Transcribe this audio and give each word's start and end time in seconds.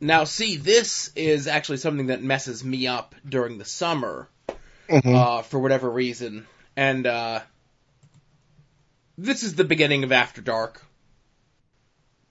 Now, 0.00 0.24
see, 0.24 0.56
this 0.56 1.12
is 1.14 1.46
actually 1.46 1.76
something 1.78 2.06
that 2.06 2.22
messes 2.22 2.64
me 2.64 2.86
up 2.86 3.14
during 3.28 3.58
the 3.58 3.66
summer, 3.66 4.28
Mhm. 4.88 5.14
uh, 5.14 5.42
for 5.42 5.58
whatever 5.58 5.90
reason. 5.90 6.46
And, 6.74 7.06
uh, 7.06 7.40
this 9.18 9.42
is 9.42 9.54
the 9.54 9.64
beginning 9.64 10.02
of 10.04 10.12
After 10.12 10.40
Dark, 10.40 10.82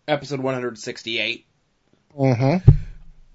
episode 0.07 0.39
168, 0.39 1.45
Mm-hmm. 2.17 2.71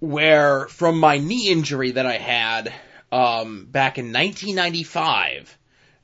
where 0.00 0.66
from 0.66 0.98
my 0.98 1.18
knee 1.18 1.48
injury 1.48 1.92
that 1.92 2.06
I 2.06 2.18
had, 2.18 2.72
um, 3.12 3.66
back 3.66 3.98
in 3.98 4.10
1995, 4.10 5.56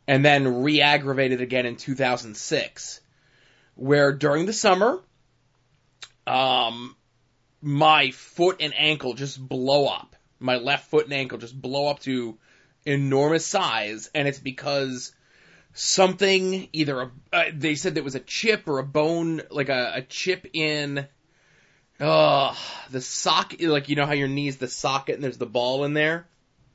and 0.06 0.24
then 0.24 0.62
re-aggravated 0.62 1.40
again 1.40 1.66
in 1.66 1.74
2006, 1.76 3.00
where 3.74 4.12
during 4.12 4.46
the 4.46 4.52
summer, 4.52 5.00
um, 6.28 6.94
my 7.62 8.10
foot 8.10 8.56
and 8.60 8.74
ankle 8.76 9.14
just 9.14 9.40
blow 9.40 9.86
up. 9.86 10.16
My 10.38 10.56
left 10.56 10.90
foot 10.90 11.04
and 11.04 11.14
ankle 11.14 11.38
just 11.38 11.60
blow 11.60 11.88
up 11.88 12.00
to 12.00 12.38
enormous 12.84 13.44
size, 13.44 14.10
and 14.14 14.26
it's 14.26 14.38
because 14.38 15.12
something, 15.74 16.68
either 16.72 17.00
a, 17.00 17.10
uh, 17.32 17.44
they 17.52 17.74
said 17.74 17.94
there 17.94 18.02
was 18.02 18.14
a 18.14 18.20
chip 18.20 18.66
or 18.66 18.78
a 18.78 18.84
bone, 18.84 19.42
like 19.50 19.68
a, 19.68 19.92
a 19.96 20.02
chip 20.02 20.46
in, 20.54 21.06
uh, 22.00 22.54
the 22.90 23.00
socket, 23.00 23.60
like 23.60 23.88
you 23.88 23.96
know 23.96 24.06
how 24.06 24.14
your 24.14 24.28
knee's 24.28 24.56
the 24.56 24.68
socket 24.68 25.16
and 25.16 25.24
there's 25.24 25.38
the 25.38 25.46
ball 25.46 25.84
in 25.84 25.92
there? 25.92 26.26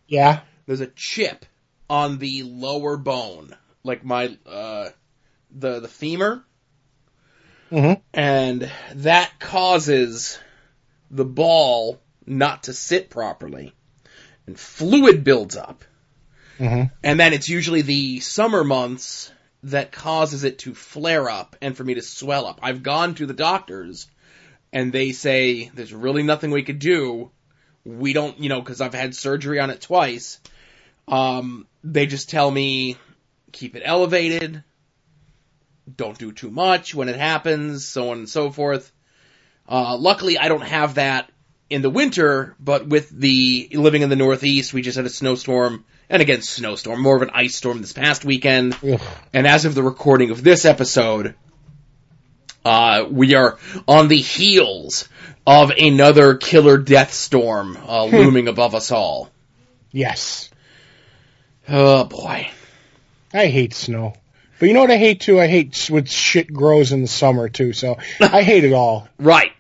Yeah. 0.07 0.41
There's 0.67 0.81
a 0.81 0.87
chip 0.87 1.45
on 1.89 2.19
the 2.19 2.43
lower 2.43 2.97
bone, 2.97 3.55
like 3.83 4.05
my, 4.05 4.37
uh, 4.45 4.89
the, 5.51 5.79
the 5.79 5.87
femur 5.87 6.43
Mm-hmm. 7.71 7.99
and 8.13 8.71
that 8.93 9.39
causes 9.39 10.37
the 11.11 11.25
ball 11.25 11.99
not 12.25 12.63
to 12.63 12.73
sit 12.73 13.09
properly. 13.09 13.73
And 14.47 14.59
fluid 14.59 15.23
builds 15.23 15.55
up. 15.55 15.83
Mm-hmm. 16.59 16.83
and 17.03 17.19
then 17.19 17.33
it's 17.33 17.49
usually 17.49 17.81
the 17.81 18.21
summer 18.21 18.63
months 18.63 19.29
that 19.63 19.91
causes 19.91 20.45
it 20.45 20.59
to 20.59 20.73
flare 20.73 21.29
up 21.29 21.57
and 21.61 21.75
for 21.75 21.83
me 21.83 21.95
to 21.95 22.01
swell 22.01 22.45
up. 22.45 22.61
I've 22.63 22.81
gone 22.81 23.15
to 23.15 23.25
the 23.25 23.33
doctors 23.33 24.07
and 24.71 24.93
they 24.93 25.11
say 25.11 25.69
there's 25.73 25.93
really 25.93 26.23
nothing 26.23 26.51
we 26.51 26.63
could 26.63 26.79
do. 26.79 27.31
We 27.83 28.13
don't 28.13 28.39
you 28.39 28.47
know 28.47 28.61
because 28.61 28.79
i've 28.79 28.93
had 28.93 29.15
surgery 29.15 29.59
on 29.59 29.69
it 29.69 29.81
twice. 29.81 30.39
Um 31.09 31.67
they 31.83 32.05
just 32.05 32.29
tell 32.29 32.49
me 32.49 32.95
keep 33.51 33.75
it 33.75 33.83
elevated. 33.83 34.63
Don't 35.93 36.17
do 36.17 36.31
too 36.31 36.51
much 36.51 36.95
when 36.95 37.09
it 37.09 37.17
happens, 37.17 37.85
so 37.85 38.11
on 38.11 38.19
and 38.19 38.29
so 38.29 38.49
forth. 38.49 38.93
Uh, 39.67 39.97
luckily, 39.97 40.37
I 40.37 40.47
don't 40.47 40.61
have 40.61 40.95
that 40.95 41.31
in 41.69 41.81
the 41.81 41.89
winter, 41.89 42.55
but 42.59 42.87
with 42.87 43.09
the 43.09 43.69
living 43.73 44.01
in 44.01 44.09
the 44.09 44.15
Northeast, 44.15 44.73
we 44.73 44.81
just 44.81 44.97
had 44.97 45.05
a 45.05 45.09
snowstorm, 45.09 45.85
and 46.09 46.21
again, 46.21 46.41
snowstorm, 46.41 47.01
more 47.01 47.15
of 47.15 47.21
an 47.23 47.31
ice 47.33 47.55
storm 47.55 47.81
this 47.81 47.93
past 47.93 48.23
weekend. 48.23 48.77
Ugh. 48.83 49.01
And 49.33 49.47
as 49.47 49.65
of 49.65 49.73
the 49.73 49.83
recording 49.83 50.29
of 50.29 50.43
this 50.43 50.65
episode, 50.65 51.35
uh, 52.63 53.05
we 53.09 53.35
are 53.35 53.57
on 53.87 54.07
the 54.07 54.17
heels 54.17 55.07
of 55.47 55.71
another 55.71 56.35
killer 56.35 56.77
death 56.77 57.13
storm 57.13 57.77
uh, 57.77 58.05
looming 58.05 58.47
above 58.47 58.75
us 58.75 58.91
all. 58.91 59.29
Yes. 59.91 60.49
Oh 61.67 62.03
boy. 62.05 62.49
I 63.33 63.47
hate 63.47 63.73
snow. 63.73 64.13
But 64.59 64.67
you 64.67 64.73
know 64.73 64.81
what 64.81 64.91
I 64.91 64.97
hate 64.97 65.21
too? 65.21 65.39
I 65.39 65.47
hate 65.47 65.89
when 65.89 66.05
shit 66.05 66.51
grows 66.51 66.91
in 66.91 67.01
the 67.01 67.07
summer 67.07 67.49
too. 67.49 67.73
So 67.73 67.97
I 68.19 68.43
hate 68.43 68.63
it 68.63 68.73
all. 68.73 69.07
Right. 69.19 69.51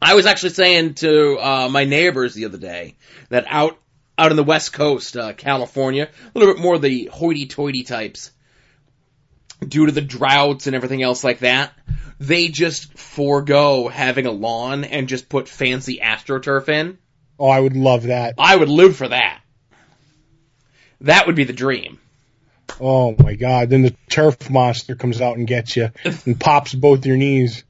I 0.00 0.14
was 0.14 0.26
actually 0.26 0.50
saying 0.50 0.94
to 0.94 1.38
uh, 1.38 1.68
my 1.70 1.84
neighbors 1.84 2.34
the 2.34 2.44
other 2.44 2.58
day 2.58 2.96
that 3.30 3.46
out 3.48 3.78
out 4.16 4.30
in 4.30 4.36
the 4.36 4.44
West 4.44 4.72
Coast, 4.72 5.16
uh, 5.16 5.32
California, 5.32 6.08
a 6.08 6.38
little 6.38 6.54
bit 6.54 6.62
more 6.62 6.78
the 6.78 7.06
hoity-toity 7.06 7.82
types, 7.82 8.30
due 9.66 9.86
to 9.86 9.92
the 9.92 10.00
droughts 10.00 10.66
and 10.66 10.76
everything 10.76 11.02
else 11.02 11.24
like 11.24 11.40
that, 11.40 11.72
they 12.20 12.48
just 12.48 12.96
forego 12.96 13.88
having 13.88 14.26
a 14.26 14.30
lawn 14.30 14.84
and 14.84 15.08
just 15.08 15.28
put 15.28 15.48
fancy 15.48 15.98
astroturf 16.02 16.68
in. 16.68 16.98
Oh, 17.38 17.48
I 17.48 17.58
would 17.58 17.76
love 17.76 18.04
that. 18.04 18.34
I 18.38 18.54
would 18.54 18.68
live 18.68 18.96
for 18.96 19.08
that. 19.08 19.40
That 21.00 21.26
would 21.26 21.34
be 21.34 21.44
the 21.44 21.52
dream. 21.52 21.98
Oh 22.80 23.14
my 23.18 23.34
god. 23.34 23.70
Then 23.70 23.82
the 23.82 23.94
turf 24.08 24.48
monster 24.48 24.94
comes 24.94 25.20
out 25.20 25.36
and 25.36 25.46
gets 25.46 25.76
you 25.76 25.90
and 26.04 26.38
pops 26.38 26.72
both 26.72 27.04
your 27.04 27.16
knees. 27.16 27.64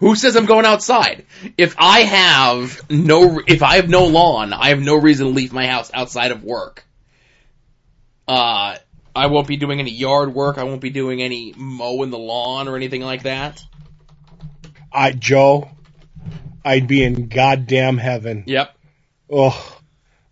Who 0.00 0.16
says 0.16 0.36
I'm 0.36 0.46
going 0.46 0.66
outside? 0.66 1.26
If 1.56 1.76
I 1.78 2.00
have 2.00 2.90
no, 2.90 3.40
if 3.46 3.62
I 3.62 3.76
have 3.76 3.88
no 3.88 4.06
lawn, 4.06 4.52
I 4.52 4.68
have 4.68 4.80
no 4.80 4.96
reason 4.96 5.26
to 5.26 5.32
leave 5.32 5.52
my 5.52 5.66
house 5.66 5.90
outside 5.92 6.32
of 6.32 6.42
work. 6.42 6.84
Uh, 8.26 8.76
I 9.14 9.26
won't 9.26 9.48
be 9.48 9.56
doing 9.56 9.80
any 9.80 9.90
yard 9.90 10.34
work. 10.34 10.58
I 10.58 10.64
won't 10.64 10.80
be 10.80 10.90
doing 10.90 11.22
any 11.22 11.54
mowing 11.56 12.10
the 12.10 12.18
lawn 12.18 12.68
or 12.68 12.76
anything 12.76 13.02
like 13.02 13.22
that. 13.22 13.62
I 14.92 15.12
Joe, 15.12 15.70
I'd 16.64 16.86
be 16.86 17.02
in 17.02 17.28
goddamn 17.28 17.98
heaven. 17.98 18.44
Yep. 18.46 18.74
Oh, 19.30 19.78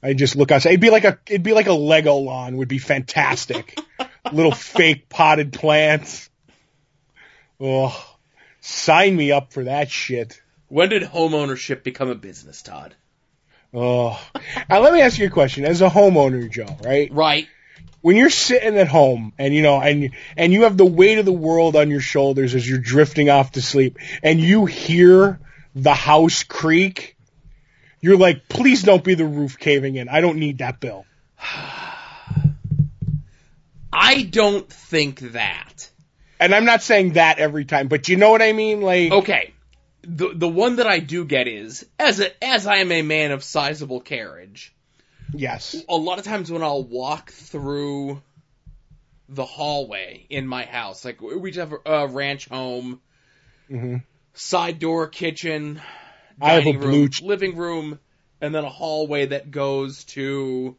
I 0.03 0.15
just 0.15 0.37
look 0.37 0.51
outside. 0.51 0.71
It'd 0.71 0.81
be 0.81 0.91
like 0.91 1.05
a 1.05 1.19
it'd 1.27 1.43
be 1.43 1.53
like 1.53 1.67
a 1.67 1.73
Lego 1.73 2.17
lawn. 2.17 2.57
Would 2.57 2.69
be 2.69 2.79
fantastic. 2.79 3.79
Little 4.33 4.53
fake 4.53 5.09
potted 5.09 5.53
plants. 5.53 6.31
Oh, 7.61 8.16
sign 8.67 9.15
me 9.15 9.33
up 9.33 9.53
for 9.53 9.65
that 9.65 9.91
shit. 9.91 10.41
When 10.69 10.89
did 10.89 11.03
homeownership 11.03 11.83
become 11.85 12.11
a 12.11 12.15
business, 12.15 12.63
Todd? 12.63 12.95
Oh, 13.73 14.21
now 14.69 14.81
let 14.81 14.93
me 14.93 15.01
ask 15.01 15.19
you 15.19 15.27
a 15.27 15.31
question. 15.31 15.65
As 15.65 15.83
a 15.83 15.89
homeowner, 15.89 16.51
Joe, 16.51 16.77
right? 16.83 17.13
Right. 17.13 17.47
When 18.01 18.17
you're 18.17 18.31
sitting 18.31 18.77
at 18.79 18.89
home 18.89 19.33
and 19.39 19.55
you 19.55 19.63
know, 19.63 19.81
and 19.81 20.11
and 20.37 20.53
you 20.53 20.65
have 20.65 20.77
the 20.77 20.87
weight 20.87 21.19
of 21.19 21.25
the 21.25 21.33
world 21.33 21.77
on 21.77 21.91
your 21.91 22.01
shoulders 22.01 22.55
as 22.55 22.69
you're 22.69 22.79
drifting 22.79 23.31
off 23.31 23.53
to 23.53 23.63
sleep, 23.63 23.99
and 24.23 24.41
you 24.41 24.67
hear 24.67 25.41
the 25.75 25.95
house 25.95 26.43
creak, 26.43 27.17
you're 28.01 28.17
like, 28.17 28.49
please 28.49 28.83
don't 28.83 29.05
be 29.05 29.15
the 29.15 29.27
roof 29.27 29.59
caving 29.59 29.97
in. 29.97 30.09
I 30.09 30.21
don't 30.21 30.39
need 30.39 30.59
that 30.59 30.81
bill. 30.81 31.05
I 33.93 34.23
don't 34.23 34.69
think 34.69 35.21
that. 35.33 35.91
And 36.39 36.55
I'm 36.55 36.65
not 36.65 36.83
saying 36.83 37.15
that 37.15 37.39
every 37.39 37.65
time, 37.65 37.89
but 37.89 38.09
you 38.09 38.17
know 38.17 38.31
what 38.31 38.43
I 38.43 38.53
mean? 38.53 38.83
Like, 38.83 39.13
Okay. 39.13 39.53
The 40.03 40.33
the 40.35 40.49
one 40.49 40.77
that 40.77 40.87
I 40.87 41.01
do 41.01 41.25
get 41.25 41.49
is 41.49 41.85
as 41.99 42.21
a 42.21 42.45
as 42.45 42.67
I 42.67 42.77
am 42.77 42.93
a 42.93 43.03
man 43.03 43.33
of 43.33 43.43
sizable 43.43 44.01
carriage. 44.01 44.73
yes. 45.35 45.75
a 45.89 45.97
lot 45.97 46.19
of 46.19 46.25
times 46.25 46.51
when 46.51 46.63
I'll 46.63 46.85
walk 46.85 47.33
through 47.33 48.23
the 49.29 49.45
hallway 49.45 50.25
in 50.31 50.47
my 50.47 50.65
house, 50.65 51.05
like 51.05 51.21
we 51.21 51.51
just 51.51 51.69
have 51.69 51.79
a 51.85 52.07
ranch 52.07 52.49
home, 52.49 53.01
hmm 53.69 53.97
side 54.35 54.79
door, 54.79 55.09
kitchen, 55.09 55.81
I 56.41 56.53
have 56.53 56.63
a 56.63 56.65
dining 56.67 56.81
room, 56.81 56.91
blue 56.91 57.09
ch- 57.09 57.23
living 57.23 57.57
room, 57.57 57.99
and 58.41 58.55
then 58.55 58.65
a 58.65 58.69
hallway 58.71 59.27
that 59.27 59.51
goes 59.51 60.05
to, 60.05 60.77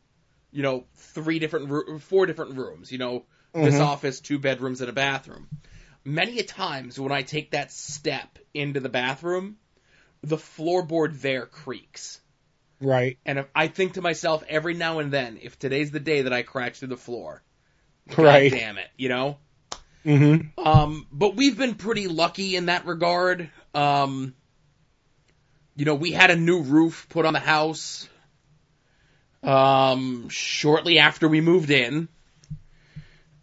you 0.52 0.64
know, 0.64 0.86
three 0.96 1.40
different, 1.40 2.02
four 2.04 2.28
different 2.28 2.56
rooms. 2.56 2.92
You 2.92 3.00
know, 3.00 3.26
this 3.64 3.76
Mhm. 3.76 3.86
office, 3.86 4.20
two 4.20 4.40
bedrooms, 4.40 4.82
and 4.82 4.90
a 4.90 4.94
bathroom. 4.94 5.48
Many 6.04 6.40
a 6.40 6.44
times 6.44 7.00
when 7.00 7.12
I 7.12 7.24
take 7.24 7.52
that 7.52 7.72
step 7.72 8.40
into 8.54 8.80
the 8.80 8.90
bathroom, 8.90 9.58
the 10.22 10.38
floorboard 10.38 11.22
there 11.22 11.46
creaks. 11.46 12.22
Right. 12.80 13.18
And 13.26 13.46
I 13.56 13.68
think 13.68 13.94
to 13.94 14.02
myself 14.02 14.44
every 14.48 14.74
now 14.74 15.00
and 15.00 15.12
then, 15.12 15.40
if 15.42 15.58
today's 15.58 15.92
the 15.92 16.00
day 16.00 16.22
that 16.22 16.34
I 16.34 16.44
crash 16.44 16.80
through 16.80 16.90
the 16.90 16.98
floor, 16.98 17.42
Right. 18.16 18.52
God 18.52 18.58
damn 18.58 18.78
it, 18.78 18.90
you 18.98 19.10
know? 19.10 19.38
hmm 20.04 20.38
Um, 20.58 21.08
but 21.12 21.36
we've 21.36 21.58
been 21.58 21.76
pretty 21.76 22.08
lucky 22.08 22.56
in 22.56 22.68
that 22.68 22.86
regard. 22.86 23.50
Um, 23.74 24.34
you 25.76 25.86
know, 25.86 25.96
we 25.96 26.12
had 26.12 26.32
a 26.32 26.36
new 26.36 26.62
roof 26.62 27.08
put 27.10 27.26
on 27.26 27.34
the 27.34 27.40
house, 27.40 28.08
um, 29.44 30.30
shortly 30.30 31.00
after 31.00 31.28
we 31.28 31.42
moved 31.42 31.70
in. 31.70 32.08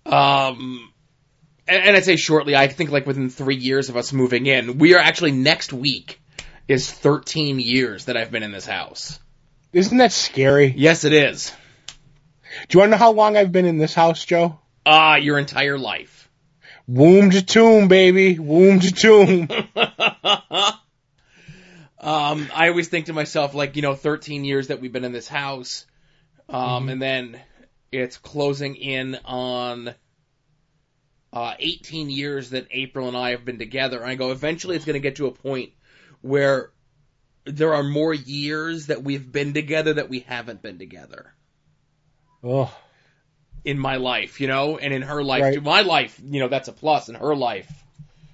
Um, 0.06 0.92
and, 1.66 1.84
and 1.84 1.96
I'd 1.96 2.04
say 2.04 2.16
shortly, 2.16 2.56
I 2.56 2.68
think 2.68 2.90
like 2.90 3.06
within 3.06 3.30
three 3.30 3.56
years 3.56 3.88
of 3.88 3.96
us 3.96 4.12
moving 4.12 4.46
in, 4.46 4.78
we 4.78 4.94
are 4.94 5.00
actually 5.00 5.32
next 5.32 5.72
week 5.72 6.20
is 6.68 6.90
13 6.90 7.58
years 7.60 8.06
that 8.06 8.16
I've 8.16 8.30
been 8.30 8.42
in 8.42 8.52
this 8.52 8.66
house. 8.66 9.18
Isn't 9.72 9.98
that 9.98 10.12
scary? 10.12 10.72
Yes, 10.76 11.04
it 11.04 11.12
is. 11.12 11.52
Do 12.68 12.76
you 12.76 12.80
want 12.80 12.88
to 12.88 12.90
know 12.92 12.98
how 12.98 13.12
long 13.12 13.36
I've 13.36 13.52
been 13.52 13.66
in 13.66 13.78
this 13.78 13.94
house, 13.94 14.24
Joe? 14.24 14.58
Ah, 14.86 15.16
your 15.16 15.38
entire 15.38 15.78
life. 15.78 16.30
Womb 16.86 17.30
to 17.30 17.44
tomb, 17.44 17.88
baby. 17.88 18.38
Womb 18.38 18.78
to 18.80 18.92
tomb. 18.92 19.48
um, 21.98 22.48
I 22.54 22.68
always 22.68 22.88
think 22.88 23.06
to 23.06 23.12
myself, 23.12 23.54
like, 23.54 23.76
you 23.76 23.82
know, 23.82 23.94
13 23.94 24.44
years 24.44 24.68
that 24.68 24.80
we've 24.80 24.92
been 24.92 25.04
in 25.04 25.12
this 25.12 25.28
house, 25.28 25.86
um, 26.48 26.88
and 26.90 27.00
then 27.00 27.40
it's 28.02 28.16
closing 28.18 28.76
in 28.76 29.18
on 29.24 29.94
uh, 31.32 31.54
18 31.58 32.10
years 32.10 32.50
that 32.50 32.66
April 32.70 33.08
and 33.08 33.16
I 33.16 33.30
have 33.30 33.44
been 33.44 33.58
together. 33.58 34.00
And 34.00 34.10
I 34.10 34.14
go, 34.14 34.30
eventually 34.30 34.76
it's 34.76 34.84
going 34.84 34.94
to 34.94 35.00
get 35.00 35.16
to 35.16 35.26
a 35.26 35.32
point 35.32 35.70
where 36.20 36.70
there 37.44 37.74
are 37.74 37.82
more 37.82 38.14
years 38.14 38.86
that 38.86 39.02
we've 39.02 39.30
been 39.30 39.52
together 39.52 39.94
that 39.94 40.08
we 40.08 40.20
haven't 40.20 40.62
been 40.62 40.78
together 40.78 41.34
Oh, 42.42 42.74
in 43.64 43.78
my 43.78 43.96
life, 43.96 44.40
you 44.40 44.46
know, 44.48 44.76
and 44.78 44.92
in 44.92 45.02
her 45.02 45.22
life, 45.24 45.42
Right. 45.42 45.54
too. 45.54 45.60
my 45.62 45.80
life, 45.82 46.20
you 46.22 46.40
know, 46.40 46.48
that's 46.48 46.68
a 46.68 46.72
plus. 46.72 47.08
In 47.08 47.14
her 47.14 47.34
life, 47.34 47.70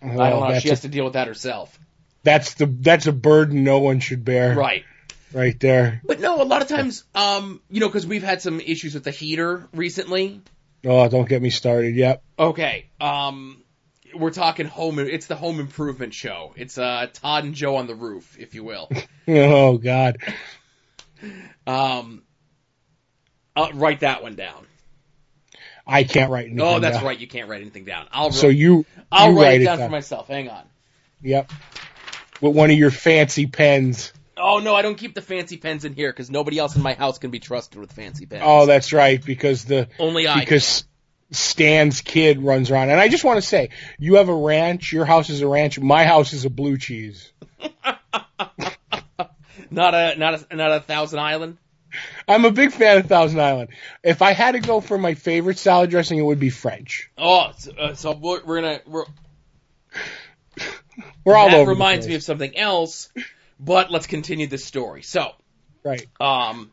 I 0.03 0.07
don't 0.31 0.49
know. 0.49 0.59
She 0.59 0.69
a- 0.69 0.73
has 0.73 0.81
to 0.81 0.89
deal 0.89 1.05
with 1.05 1.13
that 1.15 1.29
herself, 1.29 1.77
that's 2.25 2.55
the 2.55 2.67
that's 2.67 3.07
a 3.07 3.13
burden 3.13 3.63
no 3.65 3.79
one 3.79 4.01
should 4.01 4.25
bear. 4.25 4.55
right? 4.57 4.85
Right 5.33 5.59
there. 5.61 6.01
But 6.05 6.21
no, 6.21 6.43
a 6.43 6.45
lot 6.45 6.63
of 6.63 6.69
times, 6.69 7.05
um, 7.15 7.61
you 7.71 7.81
know, 7.81 7.89
because 7.89 8.07
we've 8.07 8.23
had 8.23 8.43
some 8.43 8.61
issues 8.61 8.95
with 8.95 9.05
the 9.05 9.11
heater 9.11 9.69
recently. 9.75 10.41
Oh, 10.85 11.09
don't 11.09 11.29
get 11.29 11.43
me 11.43 11.51
started. 11.51 11.95
Yep. 11.95 12.23
Okay, 12.39 12.87
um, 13.01 13.63
we're 14.15 14.31
talking 14.31 14.67
home. 14.67 14.99
It's 14.99 15.27
the 15.27 15.37
home 15.37 15.61
improvement 15.61 16.15
show. 16.15 16.53
It's 16.57 16.79
uh 16.79 17.07
Todd 17.13 17.45
and 17.45 17.55
Joe 17.55 17.77
on 17.77 17.87
the 17.87 17.95
roof, 17.95 18.37
if 18.39 18.55
you 18.55 18.65
will. 18.65 18.91
Oh 19.29 19.79
God. 19.79 20.17
Um, 21.67 22.23
I'll 23.55 23.73
write 23.73 24.01
that 24.01 24.23
one 24.25 24.35
down. 24.35 24.67
I 25.87 26.05
can't 26.05 26.31
write 26.31 26.47
anything. 26.47 26.61
Oh, 26.61 26.79
that's 26.81 26.97
down. 26.97 27.05
right. 27.05 27.19
You 27.19 27.29
can't 27.29 27.49
write 27.49 27.61
anything 27.61 27.85
down. 27.85 28.07
I'll 28.11 28.33
So 28.33 28.49
write, 28.49 28.57
you 28.57 28.87
I'll 29.13 29.33
you 29.33 29.41
write, 29.41 29.61
it 29.61 29.65
down 29.65 29.79
for 29.79 29.89
myself. 29.89 30.29
Hang 30.29 30.49
on. 30.49 30.65
Yep. 31.23 31.53
With 32.41 32.57
one 32.57 32.71
of 32.71 32.77
your 32.79 32.91
fancy 32.91 33.47
pens. 33.47 34.13
Oh 34.41 34.59
no, 34.59 34.75
I 34.75 34.83
don't 34.83 34.97
keep 34.97 35.15
the 35.15 35.23
fancy 35.23 35.57
pens 35.57 35.85
in 35.85 35.95
here 35.95 36.11
because 36.11 36.31
nobody 36.31 36.59
else 36.59 36.77
in 36.77 36.83
my 36.83 36.95
house 36.95 37.19
can 37.19 37.31
be 37.31 37.39
trusted 37.39 37.79
with 37.81 37.93
fancy 37.93 38.27
pens. 38.27 38.43
Oh, 38.45 38.67
that's 38.67 38.93
right, 38.93 39.25
because 39.25 39.65
the 39.65 39.89
only 39.99 40.27
I. 40.27 40.41
because 40.41 40.85
Stan's 41.31 42.01
kid 42.01 42.43
runs 42.43 42.71
around. 42.71 42.91
And 42.91 43.01
I 43.01 43.09
just 43.09 43.25
want 43.25 43.37
to 43.37 43.43
say, 43.47 43.71
you 43.99 44.17
have 44.17 44.29
a 44.29 44.35
ranch. 44.35 44.93
Your 44.93 45.05
house 45.05 45.31
is 45.31 45.41
a 45.43 45.49
ranch. 45.49 45.79
My 45.79 46.05
house 46.05 46.33
is 46.33 46.45
a 46.45 46.51
blue 46.51 46.77
cheese. 46.79 47.33
not 49.71 49.95
a 49.95 50.17
not 50.17 50.51
a 50.51 50.57
not 50.57 50.73
a 50.73 50.81
Thousand 50.81 51.21
Island. 51.21 51.59
I'm 52.29 52.45
a 52.45 52.51
big 52.53 52.73
fan 52.73 52.99
of 52.99 53.07
Thousand 53.07 53.41
Island. 53.41 53.71
If 54.03 54.23
I 54.23 54.33
had 54.33 54.53
to 54.53 54.61
go 54.61 54.81
for 54.81 54.97
my 54.97 55.15
favorite 55.15 55.59
salad 55.59 55.91
dressing, 55.91 56.19
it 56.19 56.23
would 56.23 56.39
be 56.41 56.51
French. 56.51 57.11
Oh, 57.19 57.51
so, 57.59 57.73
uh, 57.73 57.95
so 57.95 58.13
we're, 58.13 58.45
we're 58.45 58.61
gonna. 58.61 58.81
We're, 58.87 59.05
We're 61.25 61.37
all 61.37 61.51
that 61.51 61.61
over. 61.61 61.71
reminds 61.71 62.07
me 62.07 62.15
of 62.15 62.23
something 62.23 62.57
else, 62.57 63.11
but 63.61 63.91
let's 63.91 64.07
continue 64.07 64.47
this 64.47 64.65
story. 64.65 65.03
So, 65.03 65.33
Right. 65.85 66.07
um, 66.19 66.73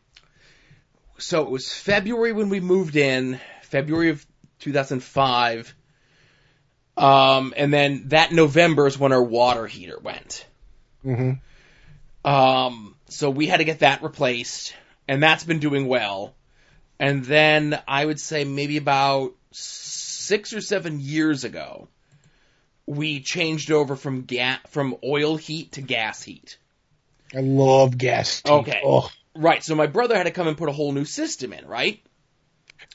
so 1.17 1.43
it 1.43 1.49
was 1.49 1.71
February 1.71 2.31
when 2.31 2.49
we 2.49 2.59
moved 2.59 2.95
in, 2.95 3.39
February 3.63 4.09
of 4.09 4.25
2005. 4.59 5.75
Um, 6.95 7.53
and 7.55 7.71
then 7.71 8.07
that 8.07 8.31
November 8.31 8.87
is 8.87 8.97
when 8.97 9.11
our 9.11 9.21
water 9.21 9.67
heater 9.67 9.99
went. 9.99 10.45
Mm-hmm. 11.05 12.27
Um, 12.27 12.95
so 13.09 13.29
we 13.29 13.45
had 13.47 13.57
to 13.57 13.63
get 13.65 13.79
that 13.79 14.01
replaced, 14.01 14.75
and 15.07 15.21
that's 15.21 15.43
been 15.43 15.59
doing 15.59 15.87
well. 15.87 16.33
And 16.99 17.23
then 17.23 17.79
I 17.87 18.03
would 18.03 18.19
say 18.19 18.45
maybe 18.45 18.77
about 18.77 19.35
six 19.51 20.53
or 20.53 20.61
seven 20.61 20.99
years 20.99 21.43
ago, 21.43 21.87
we 22.87 23.21
changed 23.21 23.71
over 23.71 23.95
from 23.95 24.23
ga- 24.23 24.59
from 24.69 24.95
oil 25.03 25.37
heat 25.37 25.73
to 25.73 25.81
gas 25.81 26.23
heat. 26.23 26.57
I 27.35 27.41
love 27.41 27.97
gas. 27.97 28.41
teeth. 28.41 28.51
Okay. 28.51 28.81
Oh. 28.83 29.09
Right. 29.35 29.63
So 29.63 29.75
my 29.75 29.87
brother 29.87 30.15
had 30.15 30.23
to 30.23 30.31
come 30.31 30.47
and 30.47 30.57
put 30.57 30.69
a 30.69 30.71
whole 30.71 30.91
new 30.91 31.05
system 31.05 31.53
in, 31.53 31.67
right? 31.67 32.01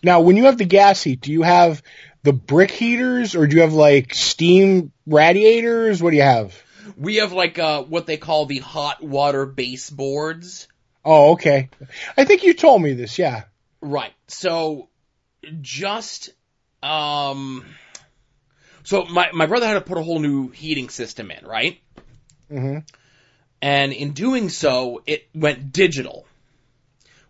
Now, 0.02 0.20
when 0.20 0.36
you 0.36 0.44
have 0.44 0.58
the 0.58 0.64
gas 0.64 1.02
heat, 1.02 1.20
do 1.20 1.32
you 1.32 1.42
have 1.42 1.82
the 2.22 2.32
brick 2.32 2.70
heaters 2.70 3.36
or 3.36 3.46
do 3.46 3.56
you 3.56 3.62
have 3.62 3.74
like 3.74 4.14
steam 4.14 4.92
radiators? 5.06 6.02
What 6.02 6.10
do 6.10 6.16
you 6.16 6.22
have? 6.22 6.60
We 6.96 7.16
have 7.16 7.32
like 7.32 7.58
uh, 7.58 7.82
what 7.84 8.06
they 8.06 8.16
call 8.16 8.46
the 8.46 8.58
hot 8.58 9.02
water 9.02 9.46
baseboards. 9.46 10.68
Oh, 11.04 11.32
okay. 11.32 11.70
I 12.16 12.24
think 12.24 12.44
you 12.44 12.54
told 12.54 12.82
me 12.82 12.94
this. 12.94 13.18
Yeah. 13.18 13.44
Right. 13.80 14.12
So 14.28 14.88
just 15.60 16.30
um 16.82 17.64
so 18.84 19.04
my 19.04 19.30
my 19.32 19.46
brother 19.46 19.66
had 19.66 19.74
to 19.74 19.80
put 19.80 19.98
a 19.98 20.02
whole 20.02 20.18
new 20.18 20.48
heating 20.48 20.88
system 20.88 21.30
in, 21.30 21.44
right? 21.46 21.80
hmm 22.48 22.78
And 23.62 23.92
in 23.92 24.10
doing 24.10 24.48
so, 24.48 25.02
it 25.06 25.28
went 25.32 25.72
digital, 25.72 26.26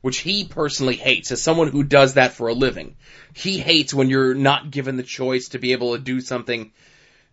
which 0.01 0.19
he 0.19 0.45
personally 0.45 0.97
hates 0.97 1.31
as 1.31 1.43
someone 1.43 1.69
who 1.69 1.85
does 1.85 2.15
that 2.15 2.33
for 2.33 2.49
a 2.49 2.55
living. 2.55 2.97
He 3.35 3.59
hates 3.59 3.93
when 3.93 4.09
you're 4.09 4.35
not 4.35 4.71
given 4.71 4.97
the 4.97 5.03
choice 5.03 5.51
to 5.51 5.59
be 5.59 5.73
able 5.73 5.95
to 5.95 6.03
do 6.03 6.23
something 6.23 6.73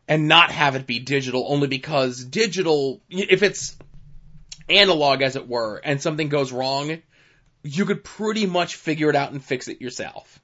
and 0.05 0.27
not 0.27 0.51
have 0.51 0.75
it 0.75 0.85
be 0.85 0.99
digital 0.99 1.45
only 1.47 1.67
because 1.67 2.25
digital 2.25 2.99
if 3.09 3.41
it's 3.41 3.77
analog 4.67 5.21
as 5.21 5.37
it 5.37 5.47
were 5.47 5.77
and 5.77 6.01
something 6.01 6.27
goes 6.27 6.51
wrong, 6.51 7.01
you 7.63 7.85
could 7.85 8.03
pretty 8.03 8.45
much 8.45 8.75
figure 8.75 9.09
it 9.09 9.15
out 9.15 9.31
and 9.31 9.41
fix 9.41 9.69
it 9.69 9.79
yourself. 9.79 10.41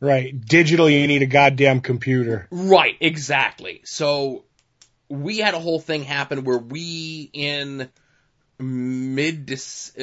Right. 0.00 0.38
Digital, 0.44 0.90
you 0.90 1.06
need 1.06 1.22
a 1.22 1.26
goddamn 1.26 1.82
computer. 1.82 2.48
Right, 2.50 2.96
exactly. 3.00 3.82
So 3.84 4.45
we 5.08 5.38
had 5.38 5.54
a 5.54 5.60
whole 5.60 5.80
thing 5.80 6.04
happen 6.04 6.44
where 6.44 6.58
we 6.58 7.30
in 7.32 7.88
mid 8.58 9.60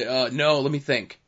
uh 0.08 0.30
no, 0.32 0.60
let 0.62 0.72
me 0.72 0.80
think. 0.80 1.20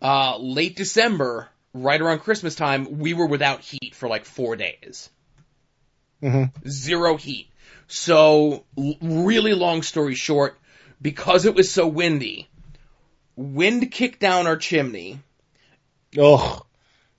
Uh 0.00 0.36
late 0.38 0.76
December, 0.76 1.48
right 1.74 2.00
around 2.00 2.20
Christmas 2.20 2.54
time, 2.54 2.98
we 2.98 3.14
were 3.14 3.26
without 3.26 3.60
heat 3.60 3.94
for 3.94 4.08
like 4.08 4.24
4 4.24 4.56
days. 4.56 5.10
hmm 6.20 6.44
Zero 6.66 7.16
heat. 7.16 7.48
So 7.86 8.64
really 9.00 9.54
long 9.54 9.82
story 9.82 10.14
short, 10.14 10.58
because 11.00 11.44
it 11.46 11.54
was 11.54 11.70
so 11.70 11.86
windy, 11.86 12.48
wind 13.36 13.90
kicked 13.90 14.20
down 14.20 14.46
our 14.46 14.56
chimney 14.56 15.20
Ugh. 16.20 16.64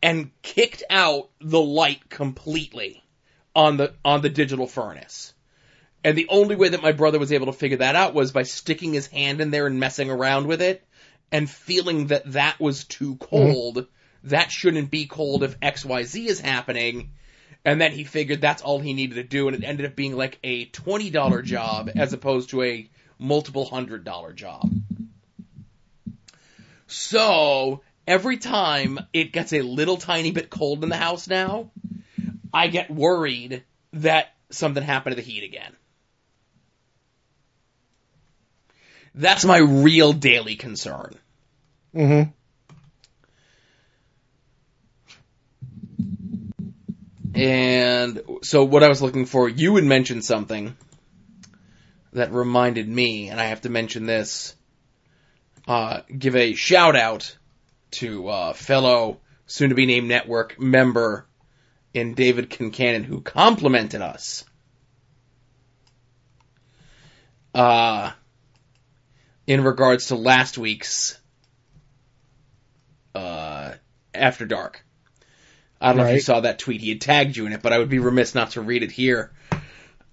and 0.04 0.32
kicked 0.42 0.84
out 0.90 1.30
the 1.42 1.62
light 1.62 2.10
completely 2.10 3.04
on 3.56 3.78
the 3.78 3.94
on 4.06 4.22
the 4.22 4.30
digital 4.30 4.68
furnace. 4.68 5.34
And 6.04 6.18
the 6.18 6.28
only 6.30 6.56
way 6.56 6.70
that 6.70 6.82
my 6.82 6.94
brother 6.94 7.20
was 7.20 7.32
able 7.32 7.48
to 7.48 7.54
figure 7.54 7.78
that 7.78 7.96
out 7.96 8.14
was 8.14 8.32
by 8.32 8.44
sticking 8.44 8.94
his 8.94 9.08
hand 9.08 9.42
in 9.42 9.52
there 9.52 9.68
and 9.68 9.80
messing 9.80 10.10
around 10.10 10.48
with 10.48 10.62
it 10.62 10.86
and 11.32 11.50
feeling 11.50 12.08
that 12.08 12.32
that 12.32 12.60
was 12.60 12.86
too 12.86 13.16
mm-hmm. 13.16 13.36
cold. 13.36 13.88
That 14.26 14.52
shouldn't 14.52 14.92
be 14.92 15.08
cold 15.08 15.44
if 15.44 15.60
XYZ 15.60 16.26
is 16.26 16.40
happening. 16.40 17.12
And 17.66 17.80
then 17.80 17.92
he 17.92 18.06
figured 18.06 18.40
that's 18.40 18.62
all 18.62 18.80
he 18.80 18.94
needed 18.94 19.16
to 19.16 19.24
do 19.24 19.48
and 19.48 19.56
it 19.56 19.66
ended 19.66 19.86
up 19.86 19.96
being 19.96 20.16
like 20.16 20.40
a 20.44 20.68
$20 20.68 21.44
job 21.44 21.90
as 21.96 22.14
opposed 22.14 22.52
to 22.52 22.64
a 22.64 22.90
multiple 23.18 23.66
hundred 23.66 24.06
dollar 24.06 24.32
job. 24.32 24.72
So, 26.88 27.82
every 28.08 28.38
time 28.38 28.98
it 29.14 29.32
gets 29.32 29.54
a 29.54 29.62
little 29.62 29.98
tiny 29.98 30.32
bit 30.32 30.50
cold 30.50 30.84
in 30.84 30.90
the 30.90 30.98
house 30.98 31.28
now, 31.28 31.70
I 32.52 32.68
get 32.68 32.90
worried 32.90 33.64
that 33.94 34.34
something 34.50 34.82
happened 34.82 35.16
to 35.16 35.22
the 35.22 35.30
heat 35.30 35.44
again. 35.44 35.76
That's 39.20 39.44
my 39.44 39.58
real 39.58 40.14
daily 40.14 40.56
concern. 40.56 41.14
hmm 41.94 42.24
And 47.36 48.22
so 48.44 48.64
what 48.64 48.82
I 48.82 48.88
was 48.88 49.02
looking 49.02 49.26
for, 49.26 49.50
you 49.50 49.76
had 49.76 49.84
mentioned 49.84 50.24
something 50.24 50.76
that 52.14 52.32
reminded 52.32 52.88
me, 52.88 53.28
and 53.28 53.42
I 53.42 53.46
have 53.46 53.62
to 53.62 53.70
mention 53.70 54.06
this. 54.06 54.56
Uh, 55.68 56.02
give 56.18 56.38
a 56.38 56.54
shout 56.54 56.96
out 56.96 57.38
to 57.92 58.30
uh, 58.30 58.54
fellow 58.54 59.20
soon 59.48 59.70
to 59.70 59.76
be 59.76 59.86
named 59.86 60.08
network 60.08 60.60
member 60.60 61.28
in 61.94 62.14
David 62.14 62.50
Kincannon 62.50 63.04
who 63.04 63.20
complimented 63.20 64.02
us. 64.02 64.46
Uh, 67.54 68.12
in 69.50 69.64
regards 69.64 70.06
to 70.06 70.16
last 70.16 70.60
week's 70.60 71.20
uh, 73.16 73.74
After 74.14 74.46
Dark. 74.46 74.86
I 75.82 75.88
don't 75.88 75.98
know 75.98 76.06
if 76.06 76.14
you 76.14 76.22
saw 76.22 76.42
that 76.42 76.60
tweet. 76.60 76.82
He 76.82 76.90
had 76.90 77.02
tagged 77.02 77.36
you 77.36 77.48
in 77.48 77.54
it, 77.54 77.64
but 77.64 77.74
I 77.74 77.80
would 77.80 77.90
be 77.90 77.98
remiss 77.98 78.36
not 78.36 78.52
to 78.52 78.62
read 78.62 78.84
it 78.84 78.92
here. 78.92 79.32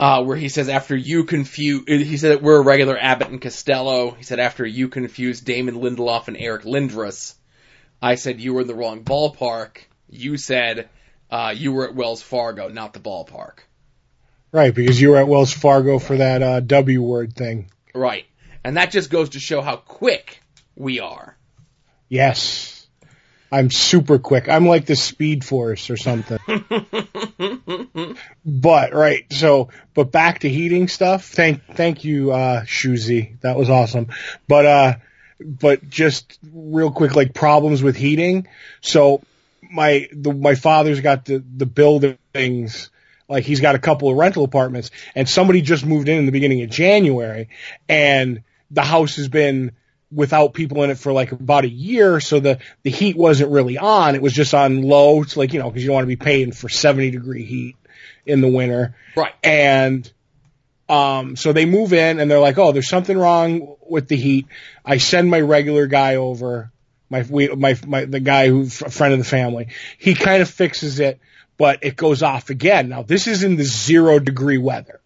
Uh, 0.01 0.25
where 0.25 0.39
he 0.39 0.49
says 0.49 0.71
after 0.71 0.97
you 0.97 1.25
confuse, 1.25 1.85
he 1.87 2.17
said 2.17 2.31
that 2.33 2.43
we're 2.43 2.57
a 2.57 2.63
regular 2.63 2.97
Abbott 2.97 3.29
and 3.29 3.43
Costello. 3.43 4.13
He 4.13 4.23
said 4.23 4.41
after 4.41 4.65
you 4.65 4.89
confused 4.89 5.45
Damon 5.45 5.75
Lindelof 5.75 6.29
and 6.29 6.37
Eric 6.39 6.63
Lindros, 6.63 7.35
I 8.01 8.15
said 8.15 8.41
you 8.41 8.55
were 8.55 8.63
in 8.63 8.69
the 8.69 8.75
wrong 8.75 9.05
ballpark. 9.05 9.79
You 10.09 10.39
said 10.39 10.89
uh, 11.31 11.53
you 11.55 11.73
were 11.73 11.89
at 11.89 11.95
Wells 11.95 12.23
Fargo, 12.23 12.69
not 12.69 12.95
the 12.95 13.01
ballpark. 13.01 13.59
Right, 14.51 14.75
because 14.75 14.99
you 14.99 15.11
were 15.11 15.19
at 15.19 15.29
Wells 15.29 15.53
Fargo 15.53 15.99
for 15.99 16.17
that 16.17 16.43
uh, 16.43 16.61
W 16.61 17.03
word 17.03 17.35
thing. 17.35 17.71
Right, 17.95 18.25
and 18.67 18.77
that 18.79 18.91
just 18.91 19.11
goes 19.11 19.29
to 19.31 19.39
show 19.39 19.63
how 19.63 19.77
quick 19.77 20.43
we 20.75 20.99
are. 20.99 21.37
Yes. 22.09 22.89
I'm 23.53 23.71
super 23.71 24.19
quick. 24.19 24.49
I'm 24.49 24.67
like 24.67 24.87
the 24.87 24.97
Speed 24.97 25.45
Force 25.45 25.89
or 25.89 25.97
something. 25.97 26.41
but 28.45 28.93
right, 28.93 29.25
so 29.33 29.69
but 29.95 30.11
back 30.11 30.41
to 30.41 30.49
heating 30.49 30.89
stuff. 30.89 31.27
Thank 31.27 31.65
thank 31.77 32.03
you, 32.03 32.33
uh 32.33 32.63
Shuzi. 32.65 33.41
That 33.43 33.57
was 33.57 33.71
awesome. 33.71 34.09
But 34.49 34.67
uh 34.67 34.95
but 35.39 35.89
just 35.89 36.37
real 36.53 36.91
quick, 36.91 37.15
like 37.15 37.35
problems 37.35 37.85
with 37.85 37.95
heating. 37.95 38.49
So 38.81 39.23
my 39.71 40.09
the 40.11 40.33
my 40.33 40.57
father's 40.57 41.01
got 41.01 41.25
the 41.25 41.39
the 41.39 41.67
buildings 41.67 42.91
like 43.29 43.45
he's 43.45 43.61
got 43.61 43.77
a 43.77 43.79
couple 43.79 44.09
of 44.11 44.17
rental 44.17 44.43
apartments 44.43 44.91
and 45.15 45.29
somebody 45.29 45.63
just 45.63 45.87
moved 45.87 46.09
in 46.09 46.19
in 46.19 46.27
the 46.27 46.33
beginning 46.33 46.63
of 46.63 46.71
January 46.71 47.49
and 47.89 48.43
the 48.71 48.83
house 48.83 49.17
has 49.17 49.29
been 49.29 49.73
without 50.11 50.55
people 50.55 50.83
in 50.83 50.91
it 50.91 50.99
for 50.99 51.13
like 51.13 51.33
about 51.33 51.65
a 51.65 51.69
year. 51.69 52.21
So 52.21 52.41
the, 52.41 52.59
the 52.83 52.91
heat 52.91 53.17
wasn't 53.17 53.51
really 53.51 53.77
on. 53.77 54.15
It 54.15 54.23
was 54.23 54.33
just 54.33 54.55
on 54.55 54.83
low. 54.83 55.23
It's 55.23 55.37
like, 55.37 55.53
you 55.53 55.59
know, 55.59 55.71
cause 55.71 55.81
you 55.81 55.89
don't 55.89 55.95
want 55.95 56.05
to 56.05 56.09
be 56.09 56.17
paying 56.17 56.53
for 56.53 56.69
70 56.69 57.11
degree 57.11 57.45
heat 57.45 57.77
in 58.25 58.41
the 58.41 58.49
winter. 58.49 58.95
Right. 59.17 59.33
And, 59.43 60.11
um, 60.89 61.35
so 61.35 61.53
they 61.53 61.67
move 61.67 61.93
in 61.93 62.21
and 62.21 62.31
they're 62.31 62.41
like, 62.41 62.59
oh, 62.59 62.71
there's 62.71 62.89
something 62.89 63.19
wrong 63.19 63.77
with 63.89 64.07
the 64.07 64.17
heat. 64.17 64.47
I 64.85 64.99
send 64.99 65.29
my 65.29 65.41
regular 65.41 65.87
guy 65.87 66.17
over, 66.17 66.71
my, 67.11 67.23
we, 67.29 67.49
my, 67.49 67.77
my, 67.87 68.05
the 68.05 68.21
guy 68.21 68.49
who's 68.49 68.83
a 68.83 68.91
friend 68.91 69.13
of 69.13 69.19
the 69.19 69.25
family. 69.25 69.69
He 69.99 70.15
kind 70.15 70.43
of 70.43 70.49
fixes 70.49 71.01
it, 71.01 71.19
but 71.57 71.81
it 71.83 71.97
goes 71.97 72.23
off 72.23 72.51
again. 72.51 72.89
Now 72.89 73.03
this 73.03 73.27
is 73.27 73.43
in 73.43 73.57
the 73.57 73.65
zero 73.65 74.21
degree 74.21 74.59
weather. 74.59 75.01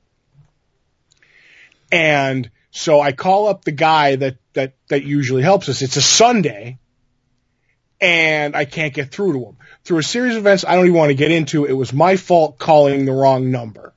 And 1.91 2.51
so 2.71 3.01
I 3.01 3.13
call 3.13 3.49
up 3.49 3.65
the 3.65 3.73
guy 3.73 4.17
that, 4.17 4.37
that, 4.55 4.75
that 4.89 5.03
usually 5.03 5.43
helps 5.43 5.69
us. 5.69 5.83
It's 5.83 5.97
a 5.97 6.03
Sunday 6.03 6.79
and 8.01 8.57
I 8.57 8.65
can't 8.65 8.95
get 8.95 9.11
through 9.11 9.33
to 9.33 9.39
him. 9.41 9.57
Through 9.85 9.99
a 9.99 10.03
series 10.03 10.37
of 10.37 10.43
events 10.43 10.65
I 10.65 10.75
don't 10.75 10.87
even 10.87 10.97
want 10.97 11.11
to 11.11 11.15
get 11.15 11.33
into, 11.33 11.65
it 11.65 11.73
was 11.73 11.93
my 11.93 12.17
fault 12.17 12.59
calling 12.59 13.05
the 13.05 13.13
wrong 13.13 13.51
number. 13.51 13.93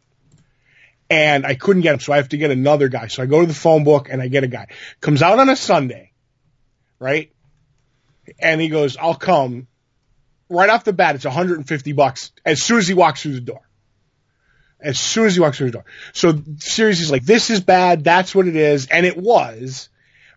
And 1.10 1.46
I 1.46 1.54
couldn't 1.54 1.84
get 1.84 1.94
him, 1.94 2.00
so 2.00 2.12
I 2.14 2.18
have 2.18 2.30
to 2.30 2.38
get 2.38 2.50
another 2.50 2.88
guy. 2.88 3.08
So 3.08 3.22
I 3.22 3.28
go 3.28 3.42
to 3.42 3.48
the 3.48 3.54
phone 3.54 3.84
book 3.84 4.10
and 4.10 4.22
I 4.22 4.28
get 4.28 4.44
a 4.44 4.48
guy. 4.48 4.68
Comes 5.00 5.22
out 5.22 5.38
on 5.38 5.50
a 5.50 5.56
Sunday, 5.56 6.12
right? 6.98 7.32
And 8.40 8.60
he 8.60 8.70
goes, 8.70 8.98
I'll 8.98 9.16
come. 9.16 9.68
Right 10.50 10.70
off 10.70 10.84
the 10.84 10.94
bat, 10.94 11.16
it's 11.16 11.26
150 11.26 11.94
bucks 11.94 12.32
as 12.46 12.62
soon 12.62 12.80
as 12.80 12.88
he 12.88 12.94
walks 12.94 13.22
through 13.22 13.34
the 13.34 13.42
door 13.42 13.62
as 14.84 15.00
soon 15.00 15.26
as 15.26 15.36
he 15.36 15.40
walks 15.40 15.58
through 15.58 15.68
the 15.68 15.74
door. 15.74 15.86
So 16.12 16.42
series 16.60 17.02
is 17.02 17.10
like, 17.10 17.26
this 17.26 17.50
is 17.50 17.62
bad. 17.62 18.04
That's 18.04 18.36
what 18.36 18.48
it 18.48 18.56
is. 18.56 18.88
And 18.88 19.06
it 19.06 19.18
was, 19.18 19.90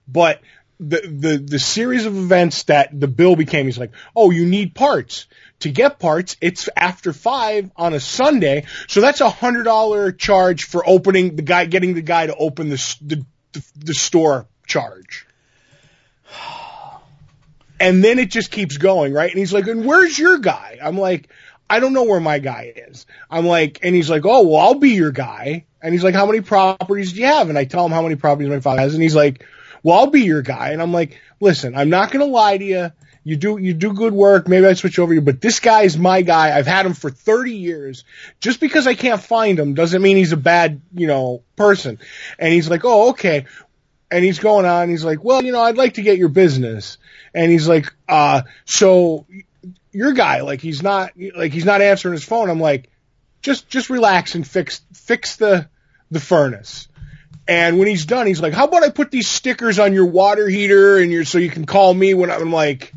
but 0.09 0.41
the, 0.79 1.01
the, 1.01 1.39
the 1.39 1.59
series 1.59 2.07
of 2.07 2.17
events 2.17 2.65
that 2.65 2.99
the 2.99 3.09
bill 3.09 3.37
became, 3.37 3.67
he's 3.67 3.79
like, 3.79 3.93
oh, 4.15 4.31
you 4.31 4.47
need 4.47 4.75
parts. 4.75 5.27
To 5.61 5.71
get 5.71 5.99
parts, 5.99 6.37
it's 6.43 6.69
after 6.77 7.15
five 7.15 7.71
on 7.77 7.95
a 7.95 8.01
Sunday. 8.01 8.67
So 8.89 9.01
that's 9.01 9.23
a 9.23 9.31
hundred 9.31 9.65
dollar 9.65 10.13
charge 10.13 10.65
for 10.65 10.87
opening 10.87 11.35
the 11.35 11.43
guy, 11.43 11.65
getting 11.65 11.95
the 11.95 12.03
guy 12.03 12.27
to 12.27 12.37
open 12.37 12.69
the, 12.69 12.97
the, 13.01 13.25
the, 13.53 13.65
the 13.77 13.95
store 13.95 14.47
charge. 14.67 15.27
And 17.79 18.03
then 18.03 18.19
it 18.19 18.31
just 18.31 18.51
keeps 18.51 18.79
going, 18.79 19.13
right? 19.13 19.29
And 19.29 19.39
he's 19.39 19.53
like, 19.53 19.67
and 19.67 19.85
where's 19.85 20.19
your 20.19 20.39
guy? 20.39 20.79
I'm 20.83 20.97
like, 20.97 21.29
I 21.69 21.81
don't 21.81 21.93
know 21.93 22.05
where 22.05 22.21
my 22.21 22.39
guy 22.39 22.73
is. 22.77 23.07
I'm 23.31 23.47
like, 23.47 23.81
and 23.83 23.95
he's 23.95 24.09
like, 24.09 24.25
oh, 24.25 24.47
well, 24.47 24.61
I'll 24.61 24.75
be 24.75 24.91
your 24.91 25.11
guy. 25.11 25.67
And 25.83 25.93
he's 25.93 26.05
like, 26.05 26.15
how 26.15 26.27
many 26.27 26.41
properties 26.41 27.13
do 27.13 27.21
you 27.21 27.27
have? 27.27 27.49
And 27.49 27.59
I 27.59 27.65
tell 27.65 27.85
him 27.85 27.93
how 27.93 28.03
many 28.03 28.17
properties 28.17 28.49
my 28.49 28.61
father 28.61 28.81
has. 28.81 28.95
And 28.95 29.03
he's 29.03 29.17
like, 29.17 29.45
well, 29.83 29.99
I'll 29.99 30.11
be 30.11 30.23
your 30.23 30.43
guy. 30.43 30.71
And 30.71 30.81
I'm 30.81 30.93
like, 30.93 31.21
listen, 31.41 31.77
I'm 31.77 31.91
not 31.91 32.11
going 32.11 32.25
to 32.25 32.33
lie 32.33 32.59
to 32.59 32.65
you. 32.65 32.93
You 33.25 33.37
do, 33.37 33.59
you 33.59 33.75
do 33.75 33.93
good 33.93 34.13
work. 34.13 34.47
Maybe 34.47 34.67
I 34.67 34.75
switch 34.75 35.01
over 35.01 35.13
you, 35.13 35.21
but 35.21 35.41
this 35.41 35.59
guy 35.59 35.83
is 35.83 35.99
my 35.99 36.23
guy. 36.23 36.57
I've 36.57 36.67
had 36.67 36.87
him 36.87 36.95
for 36.95 37.11
30 37.11 37.57
years. 37.57 38.05
Just 38.39 38.61
because 38.61 38.87
I 38.87 38.95
can't 38.95 39.21
find 39.21 39.59
him 39.59 39.75
doesn't 39.75 40.01
mean 40.01 40.17
he's 40.17 40.31
a 40.31 40.37
bad, 40.37 40.81
you 40.95 41.09
know, 41.09 41.43
person. 41.57 41.99
And 42.39 42.53
he's 42.53 42.71
like, 42.71 42.85
oh, 42.85 43.11
okay. 43.11 43.47
And 44.13 44.25
he's 44.25 44.39
going 44.39 44.65
on. 44.65 44.89
He's 44.89 45.05
like, 45.05 45.25
well, 45.25 45.45
you 45.45 45.51
know, 45.51 45.61
I'd 45.61 45.77
like 45.77 45.95
to 45.95 46.03
get 46.03 46.19
your 46.19 46.29
business. 46.29 46.99
And 47.35 47.51
he's 47.51 47.67
like, 47.67 47.93
uh, 48.09 48.43
so 48.65 49.27
your 49.97 50.13
guy, 50.13 50.43
like 50.43 50.61
he's 50.61 50.83
not, 50.83 51.13
like 51.35 51.53
he's 51.53 51.65
not 51.65 51.83
answering 51.83 52.13
his 52.13 52.25
phone. 52.25 52.51
I'm 52.51 52.61
like, 52.61 52.91
just, 53.43 53.69
just 53.69 53.91
relax 53.91 54.35
and 54.35 54.47
fix, 54.47 54.81
fix 54.93 55.37
the, 55.37 55.69
the 56.11 56.21
furnace. 56.21 56.89
And 57.49 57.79
when 57.79 57.87
he's 57.89 58.07
done, 58.07 58.27
he's 58.27 58.41
like, 58.41 58.53
how 58.53 58.65
about 58.65 58.83
I 58.83 58.91
put 58.91 59.11
these 59.11 59.29
stickers 59.29 59.79
on 59.79 59.93
your 59.93 60.07
water 60.07 60.49
heater 60.49 60.99
and 60.99 61.13
your, 61.13 61.25
so 61.25 61.39
you 61.39 61.51
can 61.51 61.65
call 61.65 61.95
me 61.95 62.13
when 62.13 62.31
I'm 62.31 62.53
like, 62.53 62.93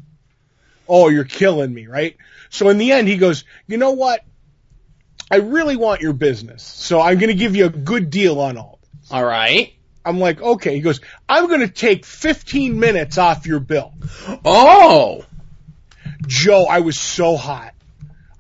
oh, 0.88 1.10
you're 1.10 1.24
killing 1.24 1.74
me, 1.74 1.88
right? 1.88 2.18
So 2.50 2.70
in 2.70 2.80
the 2.80 2.92
end, 2.92 3.08
he 3.08 3.18
goes, 3.18 3.44
you 3.68 3.78
know 3.78 3.92
what? 3.92 4.26
I 5.32 5.38
really 5.38 5.76
want 5.76 6.02
your 6.02 6.14
business. 6.14 6.64
So 6.64 7.00
I'm 7.00 7.20
going 7.20 7.30
to 7.30 7.36
give 7.36 7.56
you 7.56 7.66
a 7.66 7.70
good 7.70 8.10
deal 8.10 8.40
on 8.40 8.58
all. 8.58 8.80
This. 8.82 9.12
All 9.12 9.24
right. 9.24 9.74
I'm 10.04 10.20
like, 10.20 10.42
okay. 10.42 10.74
He 10.74 10.82
goes, 10.82 11.02
I'm 11.28 11.48
going 11.48 11.60
to 11.60 11.68
take 11.68 12.06
15 12.06 12.80
minutes 12.80 13.20
off 13.20 13.46
your 13.46 13.60
bill. 13.60 13.94
Oh. 14.44 15.24
Joe, 16.30 16.66
I 16.66 16.80
was 16.80 16.98
so 17.00 17.36
hot. 17.36 17.74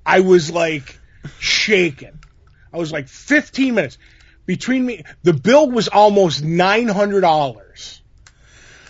I 0.05 0.21
was 0.21 0.49
like 0.51 0.97
shaking. 1.39 2.17
I 2.73 2.77
was 2.77 2.91
like 2.91 3.07
15 3.07 3.73
minutes 3.73 3.97
between 4.45 4.85
me. 4.85 5.03
The 5.23 5.33
bill 5.33 5.69
was 5.69 5.87
almost 5.87 6.43
$900. 6.43 8.01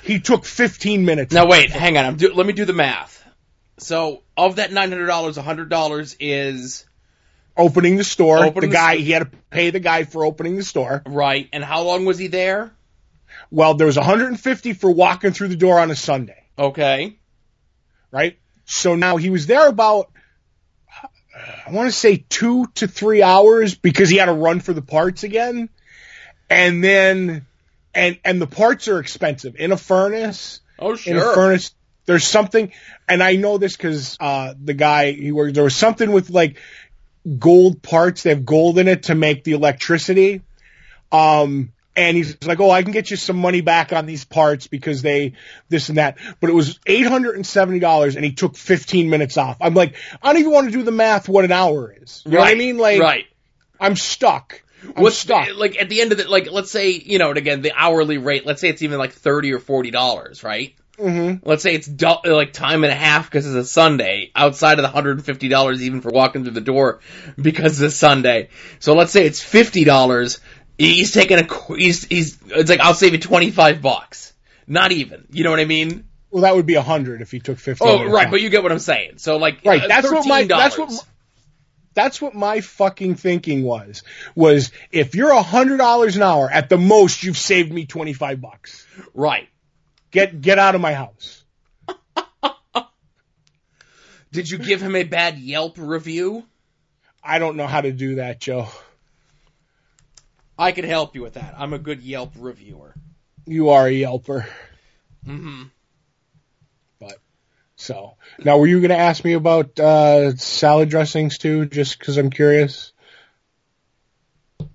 He 0.03 0.19
took 0.19 0.45
15 0.45 1.05
minutes. 1.05 1.33
Now 1.33 1.47
wait, 1.47 1.69
hang 1.69 1.97
on. 1.97 2.05
I'm 2.05 2.15
do, 2.17 2.33
let 2.33 2.45
me 2.45 2.53
do 2.53 2.65
the 2.65 2.73
math. 2.73 3.23
So 3.77 4.23
of 4.35 4.57
that 4.57 4.71
$900, 4.71 5.07
$100 5.07 6.15
is 6.19 6.85
opening 7.55 7.95
the 7.97 8.03
store. 8.03 8.43
Opening 8.45 8.69
the 8.69 8.73
guy, 8.75 8.95
the- 8.97 9.03
he 9.03 9.11
had 9.11 9.31
to 9.31 9.37
pay 9.49 9.69
the 9.69 9.79
guy 9.79 10.03
for 10.03 10.25
opening 10.25 10.55
the 10.57 10.63
store. 10.63 11.03
right. 11.05 11.47
And 11.53 11.63
how 11.63 11.83
long 11.83 12.05
was 12.05 12.17
he 12.17 12.27
there? 12.27 12.71
Well, 13.51 13.75
there 13.75 13.87
was 13.87 13.97
150 13.97 14.73
for 14.73 14.91
walking 14.91 15.31
through 15.31 15.47
the 15.49 15.55
door 15.55 15.79
on 15.79 15.89
a 15.91 15.95
Sunday, 15.95 16.43
Okay. 16.57 17.15
right? 18.11 18.37
So 18.71 18.95
now 18.95 19.17
he 19.17 19.31
was 19.31 19.47
there 19.47 19.67
about, 19.67 20.11
I 21.65 21.71
want 21.71 21.89
to 21.89 21.91
say 21.91 22.23
two 22.29 22.67
to 22.75 22.87
three 22.87 23.23
hours 23.23 23.73
because 23.73 24.09
he 24.09 24.17
had 24.17 24.27
to 24.27 24.33
run 24.33 24.59
for 24.59 24.73
the 24.73 24.83
parts 24.83 25.23
again. 25.23 25.69
And 26.51 26.83
then, 26.83 27.47
and, 27.95 28.19
and 28.23 28.39
the 28.39 28.47
parts 28.47 28.87
are 28.87 28.99
expensive 28.99 29.55
in 29.55 29.71
a 29.71 29.77
furnace. 29.77 30.61
Oh 30.77 30.95
sure. 30.95 31.13
In 31.13 31.19
a 31.19 31.33
furnace, 31.33 31.73
there's 32.05 32.27
something, 32.27 32.71
and 33.07 33.23
I 33.23 33.37
know 33.37 33.57
this 33.57 33.75
because, 33.75 34.15
uh, 34.19 34.53
the 34.63 34.75
guy, 34.75 35.13
he 35.13 35.31
worked, 35.31 35.55
there 35.55 35.63
was 35.63 35.75
something 35.75 36.11
with 36.11 36.29
like 36.29 36.59
gold 37.39 37.81
parts. 37.81 38.21
They 38.21 38.29
have 38.29 38.45
gold 38.45 38.77
in 38.77 38.87
it 38.87 39.03
to 39.03 39.15
make 39.15 39.43
the 39.43 39.53
electricity. 39.53 40.43
Um, 41.11 41.73
and 41.95 42.15
he's 42.15 42.37
like, 42.45 42.59
oh, 42.59 42.69
I 42.71 42.83
can 42.83 42.91
get 42.91 43.11
you 43.11 43.17
some 43.17 43.37
money 43.37 43.61
back 43.61 43.91
on 43.91 44.05
these 44.05 44.23
parts 44.23 44.67
because 44.67 45.01
they, 45.01 45.33
this 45.67 45.89
and 45.89 45.97
that. 45.97 46.17
But 46.39 46.49
it 46.49 46.53
was 46.53 46.77
$870 46.79 48.15
and 48.15 48.23
he 48.23 48.31
took 48.31 48.55
15 48.55 49.09
minutes 49.09 49.37
off. 49.37 49.57
I'm 49.59 49.73
like, 49.73 49.95
I 50.21 50.31
don't 50.31 50.39
even 50.39 50.51
want 50.53 50.67
to 50.67 50.71
do 50.71 50.83
the 50.83 50.91
math 50.91 51.27
what 51.27 51.45
an 51.45 51.51
hour 51.51 51.93
is. 51.99 52.23
You 52.25 52.33
know 52.33 52.39
what 52.39 52.49
I 52.49 52.55
mean? 52.55 52.77
Like, 52.77 53.01
right? 53.01 53.25
I'm 53.79 53.95
stuck. 53.95 54.61
I'm 54.83 55.03
What's 55.03 55.17
stuck. 55.17 55.49
like 55.55 55.81
at 55.81 55.89
the 55.89 55.99
end 56.01 56.13
of 56.13 56.19
the 56.19 56.29
like 56.29 56.49
let's 56.51 56.71
say 56.71 56.91
you 56.91 57.17
know 57.19 57.29
and 57.29 57.37
again 57.37 57.61
the 57.61 57.73
hourly 57.75 58.17
rate 58.17 58.45
let's 58.45 58.61
say 58.61 58.69
it's 58.69 58.81
even 58.81 58.97
like 58.97 59.11
thirty 59.11 59.51
or 59.51 59.59
forty 59.59 59.91
dollars 59.91 60.41
right 60.41 60.73
hmm 60.97 61.33
let's 61.43 61.63
say 61.63 61.75
it's 61.75 61.87
du- 61.87 62.21
like 62.25 62.53
time 62.53 62.85
and 62.85 62.91
a 62.93 62.95
half 62.95 63.25
because 63.29 63.45
it's 63.45 63.55
a 63.55 63.69
Sunday 63.69 64.31
outside 64.35 64.79
of 64.79 64.83
the 64.83 64.89
hundred 64.89 65.17
and 65.17 65.25
fifty 65.25 65.49
dollars 65.49 65.81
even 65.81 65.99
for 65.99 66.11
walking 66.11 66.43
through 66.43 66.53
the 66.53 66.61
door 66.61 66.99
because 67.41 67.81
it's 67.81 67.93
a 67.93 67.97
Sunday 67.97 68.47
so 68.79 68.93
let's 68.93 69.11
say 69.11 69.25
it's 69.25 69.41
fifty 69.41 69.83
dollars 69.83 70.39
he's 70.79 71.11
taking 71.11 71.39
a 71.39 71.75
he's 71.75 72.05
he's 72.05 72.37
it's 72.47 72.69
like 72.69 72.79
I'll 72.79 72.93
save 72.93 73.13
you 73.13 73.19
twenty 73.19 73.51
five 73.51 73.81
bucks 73.81 74.33
not 74.67 74.91
even 74.91 75.25
you 75.29 75.43
know 75.43 75.51
what 75.51 75.59
I 75.59 75.65
mean 75.65 76.07
Well, 76.31 76.43
that 76.43 76.55
would 76.55 76.65
be 76.65 76.75
a 76.75 76.81
hundred 76.81 77.21
if 77.21 77.31
he 77.31 77.39
took 77.39 77.59
15 77.59 77.87
oh 77.87 78.05
right 78.05 78.31
but 78.31 78.41
you 78.41 78.49
get 78.49 78.63
what 78.63 78.71
I'm 78.71 78.79
saying 78.79 79.17
so 79.17 79.37
like 79.37 79.59
Right, 79.65 79.83
uh, 79.83 79.87
that's 79.87 80.11
what 80.11 80.25
my 80.25 80.43
that's 80.45 80.77
what 80.77 80.91
that's 81.93 82.21
what 82.21 82.33
my 82.33 82.61
fucking 82.61 83.15
thinking 83.15 83.63
was. 83.63 84.03
Was 84.35 84.71
if 84.91 85.15
you're 85.15 85.31
a 85.31 85.41
hundred 85.41 85.77
dollars 85.77 86.15
an 86.15 86.21
hour, 86.21 86.49
at 86.49 86.69
the 86.69 86.77
most 86.77 87.23
you've 87.23 87.37
saved 87.37 87.73
me 87.73 87.85
twenty 87.87 88.13
five 88.13 88.39
bucks. 88.39 88.87
right 89.13 89.49
Get 90.11 90.39
get 90.39 90.59
out 90.59 90.75
of 90.75 90.81
my 90.81 90.93
house. 90.93 91.43
did 94.31 94.49
you 94.49 94.59
give 94.59 94.81
him 94.81 94.95
a 94.95 95.03
bad 95.03 95.39
Yelp 95.39 95.77
review 95.77 96.45
I 97.23 97.39
don't 97.39 97.57
know 97.57 97.67
how 97.67 97.81
to 97.81 97.91
do 97.91 98.15
that, 98.15 98.39
Joe. 98.39 98.69
I 100.59 100.73
could 100.73 100.83
help 100.85 101.15
you 101.15 101.21
with 101.21 101.33
that 101.35 101.55
I'm 101.57 101.73
a 101.73 101.79
good 101.79 102.01
Yelp 102.01 102.33
reviewer 102.37 102.93
You 103.47 103.69
are 103.69 103.87
a 103.87 103.91
Yelper. 103.91 104.45
Mm-hmm. 105.25 105.63
But 106.99 107.17
So 107.77 108.15
now, 108.43 108.57
were 108.57 108.67
you 108.67 108.79
going 108.79 108.89
to 108.89 108.97
ask 108.97 109.23
me 109.23 109.33
about 109.33 109.79
uh, 109.79 110.35
salad 110.35 110.89
dressings 110.89 111.37
too? 111.37 111.65
Just 111.65 111.97
because 111.97 112.17
I'm 112.17 112.29
curious. 112.29 112.91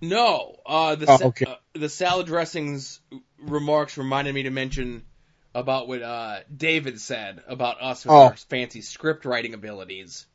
No, 0.01 0.57
uh, 0.67 0.95
the 0.97 1.07
Oh, 1.11 1.17
sa- 1.19 1.25
okay. 1.27 1.45
uh, 1.47 1.55
the 1.75 1.89
salad 1.89 2.27
dressings 2.27 3.01
remarks 3.39 3.97
reminded 3.99 4.35
me 4.35 4.45
to 4.45 4.51
mention 4.51 5.05
about 5.55 5.87
what 5.89 6.03
uh, 6.03 6.41
David 6.55 7.01
said 7.01 7.43
about 7.47 7.81
us 7.81 8.05
with 8.05 8.13
Oh. 8.13 8.23
our 8.25 8.37
fancy 8.37 8.81
script 8.81 9.25
writing 9.25 9.55
abilities. 9.55 10.27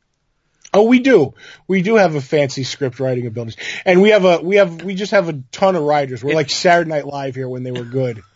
Oh, 0.72 0.84
we 0.84 1.00
do. 1.00 1.34
We 1.66 1.82
do 1.82 1.96
have 1.96 2.14
a 2.14 2.20
fancy 2.20 2.62
script 2.62 3.00
writing 3.00 3.26
abilities, 3.26 3.56
and 3.84 4.00
we 4.00 4.10
have 4.10 4.24
a 4.24 4.38
we 4.40 4.56
have 4.56 4.82
we 4.82 4.94
just 4.94 5.10
have 5.12 5.28
a 5.28 5.42
ton 5.50 5.74
of 5.76 5.82
writers. 5.82 6.22
We're 6.22 6.34
like 6.34 6.50
Saturday 6.50 6.90
Night 6.90 7.06
Live 7.06 7.34
here 7.34 7.48
when 7.48 7.62
they 7.62 7.72
were 7.72 7.84
good. 7.84 8.22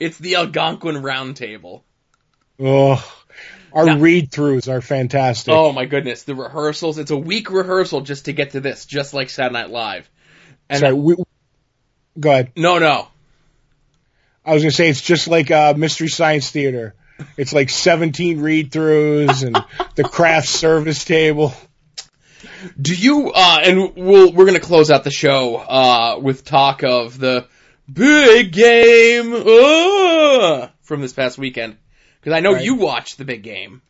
It's 0.00 0.16
the 0.16 0.36
Algonquin 0.36 0.96
Roundtable. 1.02 1.82
Ugh. 2.58 2.98
Our 3.74 3.84
Now- 3.84 3.98
read 3.98 4.30
throughs 4.30 4.68
are 4.72 4.80
fantastic. 4.80 5.52
Oh 5.52 5.70
my 5.70 5.84
goodness, 5.84 6.22
the 6.22 6.34
rehearsals. 6.34 6.96
It's 6.96 7.10
a 7.10 7.16
week 7.16 7.50
rehearsal 7.50 8.00
just 8.00 8.24
to 8.24 8.32
get 8.32 8.52
to 8.52 8.60
this, 8.60 8.86
just 8.86 9.12
like 9.12 9.28
Saturday 9.28 9.52
Night 9.52 9.68
Live. 9.68 10.08
And 10.70 10.80
Sorry, 10.80 10.94
we, 10.94 11.16
go 12.18 12.30
ahead. 12.30 12.52
no, 12.56 12.78
no. 12.78 13.08
I 14.46 14.54
was 14.54 14.62
gonna 14.62 14.70
say 14.70 14.88
it's 14.88 15.02
just 15.02 15.28
like 15.28 15.50
uh, 15.50 15.74
Mystery 15.76 16.08
Science 16.08 16.50
Theater. 16.50 16.94
It's 17.36 17.52
like 17.52 17.68
17 17.68 18.40
read 18.40 18.70
throughs 18.70 19.44
and 19.44 19.62
the 19.94 20.04
craft 20.04 20.48
service 20.48 21.04
table. 21.04 21.52
Do 22.80 22.94
you 22.94 23.32
uh 23.34 23.60
and 23.62 23.94
we'll 23.96 24.32
we're 24.32 24.46
gonna 24.46 24.60
close 24.60 24.90
out 24.90 25.04
the 25.04 25.10
show 25.10 25.56
uh 25.56 26.18
with 26.20 26.44
talk 26.44 26.82
of 26.82 27.18
the 27.18 27.46
big 27.92 28.52
game 28.52 29.32
uh, 29.34 30.68
from 30.82 31.00
this 31.00 31.12
past 31.12 31.38
weekend. 31.38 31.76
Because 32.20 32.36
I 32.36 32.40
know 32.40 32.54
Right. 32.54 32.64
you 32.64 32.74
watched 32.76 33.18
the 33.18 33.24
big 33.24 33.42
game. 33.42 33.82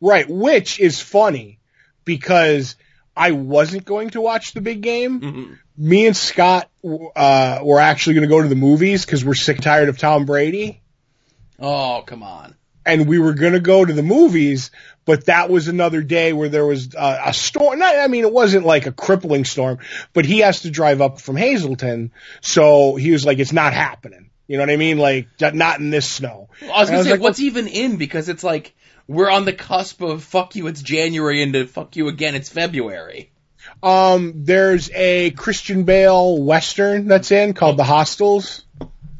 Right, 0.00 0.28
which 0.28 0.78
is 0.80 1.00
funny 1.00 1.58
because 2.04 2.76
I 3.16 3.32
wasn't 3.32 3.84
going 3.84 4.10
to 4.10 4.20
watch 4.20 4.52
the 4.52 4.60
big 4.60 4.80
game. 4.82 5.20
Mhm. 5.20 5.58
Me 5.76 6.06
and 6.06 6.16
Scott 6.16 6.68
uh, 6.84 7.60
were 7.62 7.80
actually 7.80 8.14
going 8.14 8.28
to 8.28 8.34
go 8.34 8.42
to 8.42 8.48
the 8.48 8.54
movies 8.54 9.04
because 9.04 9.24
we're 9.24 9.34
sick 9.34 9.60
tired 9.60 9.88
of 9.88 9.98
Tom 9.98 10.24
Brady. 10.26 10.80
Oh, 11.58 12.02
come 12.06 12.22
on. 12.22 12.54
and 12.86 13.06
we 13.06 13.18
were 13.18 13.34
going 13.34 13.52
to 13.52 13.60
go 13.60 13.84
to 13.84 13.92
the 13.92 14.02
movies, 14.02 14.70
but 15.04 15.26
that 15.26 15.50
was 15.50 15.68
another 15.68 16.02
day 16.02 16.32
where 16.32 16.48
there 16.48 16.66
was 16.66 16.94
uh, 16.94 17.22
a 17.26 17.32
storm. 17.32 17.78
Not, 17.78 17.96
I 17.96 18.06
mean, 18.06 18.24
it 18.24 18.32
wasn't 18.32 18.66
like 18.66 18.86
a 18.86 18.92
crippling 18.92 19.44
storm, 19.44 19.78
but 20.12 20.24
he 20.24 20.40
has 20.40 20.62
to 20.62 20.70
drive 20.70 21.00
up 21.00 21.20
from 21.20 21.36
Hazleton. 21.36 22.12
So 22.40 22.96
he 22.96 23.10
was 23.10 23.24
like, 23.24 23.38
it's 23.38 23.52
not 23.52 23.72
happening. 23.72 24.30
You 24.46 24.56
know 24.56 24.64
what 24.64 24.70
I 24.70 24.76
mean? 24.76 24.98
Like, 24.98 25.28
not 25.40 25.78
in 25.78 25.90
this 25.90 26.08
snow. 26.08 26.48
I 26.62 26.80
was 26.80 26.90
gonna 26.90 27.04
say, 27.04 27.12
like, 27.12 27.20
what's 27.20 27.40
even 27.40 27.68
in? 27.68 27.96
Because 27.96 28.28
it's 28.28 28.42
like 28.42 28.74
we're 29.06 29.30
on 29.30 29.44
the 29.44 29.52
cusp 29.52 30.02
of 30.02 30.24
fuck 30.24 30.56
you, 30.56 30.66
it's 30.66 30.82
January, 30.82 31.42
into 31.42 31.66
fuck 31.66 31.96
you 31.96 32.08
again, 32.08 32.34
it's 32.34 32.48
February. 32.48 33.30
Um, 33.82 34.44
there's 34.44 34.90
a 34.92 35.30
Christian 35.30 35.84
Bale 35.84 36.42
Western 36.42 37.06
that's 37.06 37.30
in 37.30 37.54
called 37.54 37.76
The 37.76 37.84
Hostiles. 37.84 38.64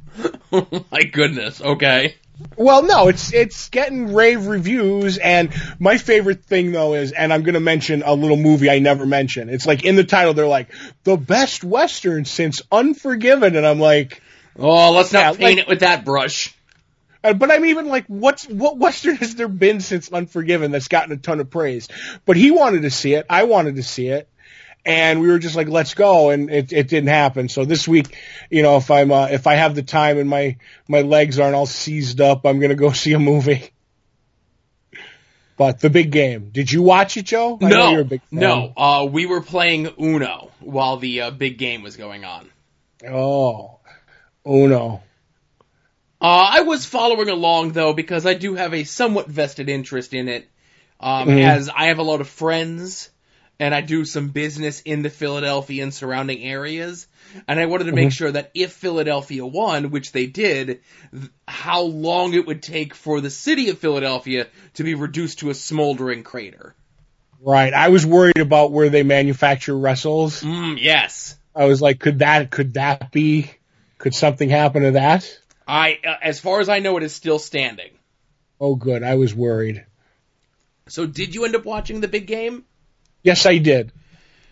oh 0.52 0.84
my 0.90 1.02
goodness. 1.02 1.60
Okay. 1.60 2.16
Well, 2.56 2.82
no, 2.82 3.08
it's 3.08 3.32
it's 3.32 3.68
getting 3.68 4.14
rave 4.14 4.46
reviews, 4.46 5.18
and 5.18 5.50
my 5.78 5.98
favorite 5.98 6.44
thing 6.44 6.72
though 6.72 6.94
is, 6.94 7.12
and 7.12 7.32
I'm 7.32 7.42
gonna 7.42 7.60
mention 7.60 8.02
a 8.04 8.14
little 8.14 8.36
movie 8.36 8.70
I 8.70 8.78
never 8.78 9.04
mention. 9.06 9.48
It's 9.48 9.66
like 9.66 9.84
in 9.84 9.96
the 9.96 10.04
title, 10.04 10.32
they're 10.34 10.46
like 10.46 10.68
the 11.04 11.16
best 11.16 11.64
western 11.64 12.24
since 12.24 12.62
Unforgiven, 12.72 13.56
and 13.56 13.66
I'm 13.66 13.80
like, 13.80 14.22
Oh, 14.58 14.92
let's 14.92 15.12
not 15.12 15.20
Yeah, 15.20 15.30
paint 15.32 15.40
like- 15.42 15.58
it 15.58 15.68
with 15.68 15.80
that 15.80 16.04
brush. 16.04 16.54
uh, 17.22 17.32
but 17.34 17.50
I'm 17.50 17.64
even 17.66 17.88
like, 17.88 18.06
what's 18.06 18.46
what 18.46 18.78
western 18.78 19.16
has 19.16 19.34
there 19.34 19.48
been 19.48 19.80
since 19.80 20.10
Unforgiven 20.12 20.70
that's 20.70 20.88
gotten 20.88 21.12
a 21.12 21.16
ton 21.18 21.40
of 21.40 21.50
praise? 21.50 21.88
But 22.26 22.36
he 22.36 22.50
wanted 22.50 22.82
to 22.82 22.90
see 22.90 23.14
it, 23.14 23.26
I 23.28 23.44
wanted 23.44 23.76
to 23.76 23.82
see 23.82 24.08
it, 24.08 24.28
and 24.84 25.20
we 25.20 25.28
were 25.28 25.38
just 25.38 25.56
like, 25.56 25.68
let's 25.68 25.94
go, 25.94 26.30
and 26.30 26.50
it 26.50 26.72
it 26.72 26.88
didn't 26.88 27.08
happen. 27.10 27.48
So 27.48 27.64
this 27.64 27.86
week, 27.86 28.16
you 28.50 28.62
know, 28.62 28.76
if 28.76 28.90
I'm 28.90 29.12
uh, 29.12 29.26
if 29.30 29.46
I 29.46 29.54
have 29.54 29.74
the 29.74 29.82
time 29.82 30.18
and 30.18 30.28
my 30.28 30.56
my 30.88 31.02
legs 31.02 31.38
aren't 31.38 31.54
all 31.54 31.66
seized 31.66 32.20
up, 32.20 32.46
I'm 32.46 32.60
gonna 32.60 32.74
go 32.74 32.92
see 32.92 33.12
a 33.12 33.18
movie. 33.18 33.70
But 35.56 35.80
the 35.80 35.90
big 35.90 36.10
game. 36.10 36.48
Did 36.52 36.72
you 36.72 36.80
watch 36.80 37.18
it, 37.18 37.26
Joe? 37.26 37.58
I 37.60 37.68
know 37.68 37.76
no, 37.76 37.90
you're 37.92 38.00
a 38.00 38.04
big 38.04 38.22
fan. 38.30 38.38
no. 38.40 38.72
Uh, 38.74 39.04
we 39.10 39.26
were 39.26 39.42
playing 39.42 39.92
Uno 40.00 40.50
while 40.60 40.96
the 40.96 41.20
uh, 41.22 41.30
big 41.32 41.58
game 41.58 41.82
was 41.82 41.98
going 41.98 42.24
on. 42.24 42.48
Oh, 43.06 43.80
Uno. 44.46 45.02
Uh, 46.22 46.48
I 46.50 46.60
was 46.62 46.86
following 46.86 47.28
along 47.28 47.72
though 47.72 47.92
because 47.92 48.24
I 48.24 48.34
do 48.34 48.54
have 48.54 48.72
a 48.72 48.84
somewhat 48.84 49.26
vested 49.28 49.68
interest 49.68 50.14
in 50.14 50.28
it. 50.28 50.48
Um, 50.98 51.28
Mhm. 51.28 51.42
as 51.42 51.68
I 51.70 51.86
have 51.86 51.98
a 51.98 52.02
lot 52.02 52.20
of 52.20 52.28
friends 52.28 53.10
and 53.60 53.74
I 53.74 53.82
do 53.82 54.04
some 54.04 54.28
business 54.30 54.80
in 54.80 55.02
the 55.02 55.10
Philadelphia 55.10 55.82
and 55.82 55.92
surrounding 55.94 56.42
areas. 56.42 57.06
And 57.46 57.60
I 57.60 57.66
wanted 57.66 57.84
to 57.84 57.92
make 57.92 58.08
Mhm. 58.08 58.12
sure 58.12 58.32
that 58.32 58.50
if 58.54 58.72
Philadelphia 58.72 59.46
won, 59.46 59.90
which 59.90 60.10
they 60.12 60.26
did, 60.26 60.80
th- 61.12 61.30
how 61.46 61.82
long 61.82 62.34
it 62.34 62.46
would 62.46 62.62
take 62.62 62.94
for 62.94 63.20
the 63.20 63.30
city 63.30 63.68
of 63.68 63.78
Philadelphia 63.78 64.48
to 64.74 64.82
be 64.82 64.94
reduced 64.94 65.40
to 65.40 65.50
a 65.50 65.54
smoldering 65.54 66.24
crater. 66.24 66.74
Right. 67.40 67.72
I 67.72 67.88
was 67.88 68.04
worried 68.04 68.38
about 68.38 68.72
where 68.72 68.88
they 68.88 69.02
manufacture 69.02 69.76
wrestles. 69.78 70.42
Mm, 70.42 70.78
yes. 70.80 71.36
I 71.54 71.66
was 71.66 71.80
like, 71.80 72.00
could 72.00 72.18
that 72.20 72.50
could 72.50 72.74
that 72.74 73.12
be? 73.12 73.50
Could 73.98 74.14
something 74.14 74.48
happen 74.48 74.82
to 74.82 74.90
that? 74.92 75.38
I, 75.68 75.98
uh, 76.04 76.14
as 76.22 76.40
far 76.40 76.60
as 76.60 76.68
I 76.68 76.78
know, 76.80 76.96
it 76.96 77.02
is 77.02 77.14
still 77.14 77.38
standing. 77.38 77.90
Oh, 78.60 78.74
good. 78.74 79.02
I 79.02 79.14
was 79.16 79.34
worried. 79.34 79.84
So 80.88 81.06
did 81.06 81.34
you 81.34 81.44
end 81.44 81.54
up 81.54 81.64
watching 81.64 82.00
the 82.00 82.08
big 82.08 82.26
game? 82.26 82.64
Yes, 83.22 83.46
I 83.46 83.58
did. 83.58 83.92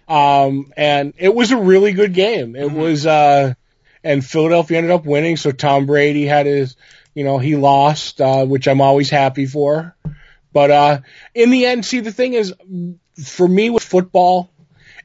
Um, 0.09 0.73
and 0.77 1.15
it 1.19 1.35
was 1.35 1.51
a 1.51 1.57
really 1.57 1.93
good 1.93 2.15
game. 2.15 2.57
It 2.57 2.69
Mhm. 2.69 2.75
was, 2.75 3.07
uh, 3.07 3.55
and 4.03 4.25
Philadelphia 4.25 4.79
ended 4.79 4.91
up 4.93 5.05
winning. 5.05 5.37
So 5.37 5.51
Tom 5.53 5.87
Brady 5.87 6.27
had 6.27 6.47
his, 6.47 6.77
you 7.15 7.25
know, 7.25 7.39
he 7.39 7.57
lost, 7.57 8.21
uh, 8.21 8.45
which 8.45 8.69
I'm 8.69 8.81
always 8.81 9.11
happy 9.11 9.47
for. 9.47 9.95
But, 10.53 10.71
uh, 10.71 10.99
in 11.35 11.51
the 11.51 11.67
end, 11.67 11.85
see, 11.85 12.01
the 12.01 12.13
thing 12.13 12.33
is, 12.35 12.55
for 13.23 13.47
me 13.47 13.71
with 13.71 13.83
football, 13.83 14.51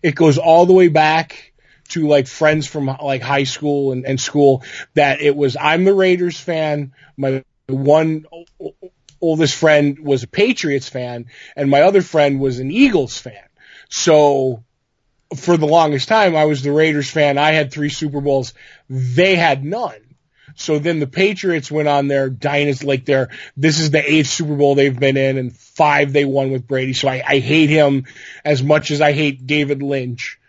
it 0.02 0.16
goes 0.16 0.38
all 0.38 0.66
the 0.66 0.74
way 0.74 0.88
back 0.88 1.54
to 1.90 2.08
like 2.08 2.28
friends 2.28 2.66
from 2.66 2.86
like 3.02 3.22
high 3.22 3.44
school 3.44 3.92
and, 3.92 4.06
and 4.06 4.20
school 4.20 4.64
that 4.94 5.22
it 5.22 5.36
was, 5.36 5.58
I'm 5.60 5.84
the 5.84 5.94
Raiders 5.94 6.40
fan. 6.40 6.94
My 7.18 7.44
one 7.68 8.26
oldest 9.22 9.56
friend 9.56 10.00
was 10.00 10.24
a 10.24 10.28
Patriots 10.28 10.90
fan 10.90 11.26
and 11.56 11.70
my 11.70 11.82
other 11.82 12.02
friend 12.02 12.40
was 12.40 12.60
an 12.60 12.72
Eagles 12.72 13.18
fan. 13.18 13.44
So 13.90 14.64
for 15.36 15.58
the 15.58 15.66
longest 15.66 16.08
time, 16.08 16.36
I 16.36 16.46
was 16.46 16.62
the 16.62 16.72
Raiders 16.72 17.10
fan. 17.10 17.38
I 17.38 17.52
had 17.52 17.72
three 17.72 17.90
Super 17.90 18.22
Bowls. 18.22 18.54
They 18.90 19.36
had 19.36 19.64
none. 19.64 19.96
So 20.56 20.78
then 20.78 21.00
the 21.00 21.08
Patriots 21.08 21.72
went 21.72 21.88
on 21.88 22.08
their 22.08 22.30
dynasty, 22.30 22.86
like 22.86 23.06
their, 23.06 23.30
this 23.58 23.80
is 23.80 23.90
the 23.90 24.12
eighth 24.12 24.28
Super 24.28 24.56
Bowl 24.56 24.76
they've 24.76 24.98
been 24.98 25.18
in 25.18 25.38
and 25.38 25.56
five 25.56 26.14
they 26.14 26.26
won 26.26 26.52
with 26.52 26.68
Brady. 26.68 26.94
So 26.94 27.08
I, 27.08 27.24
I 27.28 27.40
hate 27.40 27.70
him 27.70 28.06
as 28.46 28.62
much 28.62 28.92
as 28.92 29.02
I 29.02 29.14
hate 29.14 29.48
David 29.48 29.82
Lynch. 29.82 30.40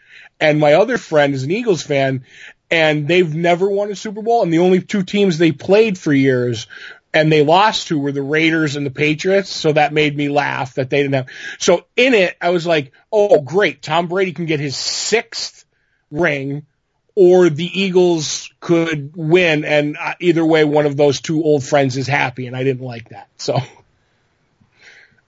And 0.40 0.60
my 0.60 0.74
other 0.74 0.98
friend 0.98 1.34
is 1.34 1.44
an 1.44 1.50
Eagles 1.50 1.82
fan 1.82 2.24
and 2.70 3.08
they've 3.08 3.34
never 3.34 3.68
won 3.68 3.90
a 3.90 3.96
Super 3.96 4.20
Bowl. 4.20 4.42
And 4.42 4.52
the 4.52 4.58
only 4.58 4.80
two 4.80 5.04
teams 5.04 5.38
they 5.38 5.52
played 5.52 5.96
for 5.96 6.12
years 6.12 6.66
and 7.14 7.30
they 7.30 7.44
lost 7.44 7.88
to 7.88 7.98
were 7.98 8.12
the 8.12 8.22
Raiders 8.22 8.74
and 8.74 8.84
the 8.84 8.90
Patriots. 8.90 9.48
So 9.48 9.72
that 9.72 9.92
made 9.92 10.16
me 10.16 10.28
laugh 10.28 10.74
that 10.74 10.90
they 10.90 11.00
didn't 11.00 11.14
have. 11.14 11.28
So 11.58 11.86
in 11.96 12.12
it, 12.12 12.36
I 12.40 12.50
was 12.50 12.66
like, 12.66 12.92
oh, 13.12 13.40
great. 13.40 13.80
Tom 13.80 14.08
Brady 14.08 14.32
can 14.32 14.46
get 14.46 14.58
his 14.58 14.76
sixth 14.76 15.64
ring 16.10 16.66
or 17.14 17.48
the 17.48 17.80
Eagles 17.80 18.52
could 18.58 19.12
win. 19.14 19.64
And 19.64 19.96
uh, 19.96 20.14
either 20.18 20.44
way, 20.44 20.64
one 20.64 20.86
of 20.86 20.96
those 20.96 21.20
two 21.20 21.42
old 21.42 21.62
friends 21.62 21.96
is 21.96 22.08
happy. 22.08 22.48
And 22.48 22.56
I 22.56 22.64
didn't 22.64 22.84
like 22.84 23.10
that. 23.10 23.28
So 23.36 23.60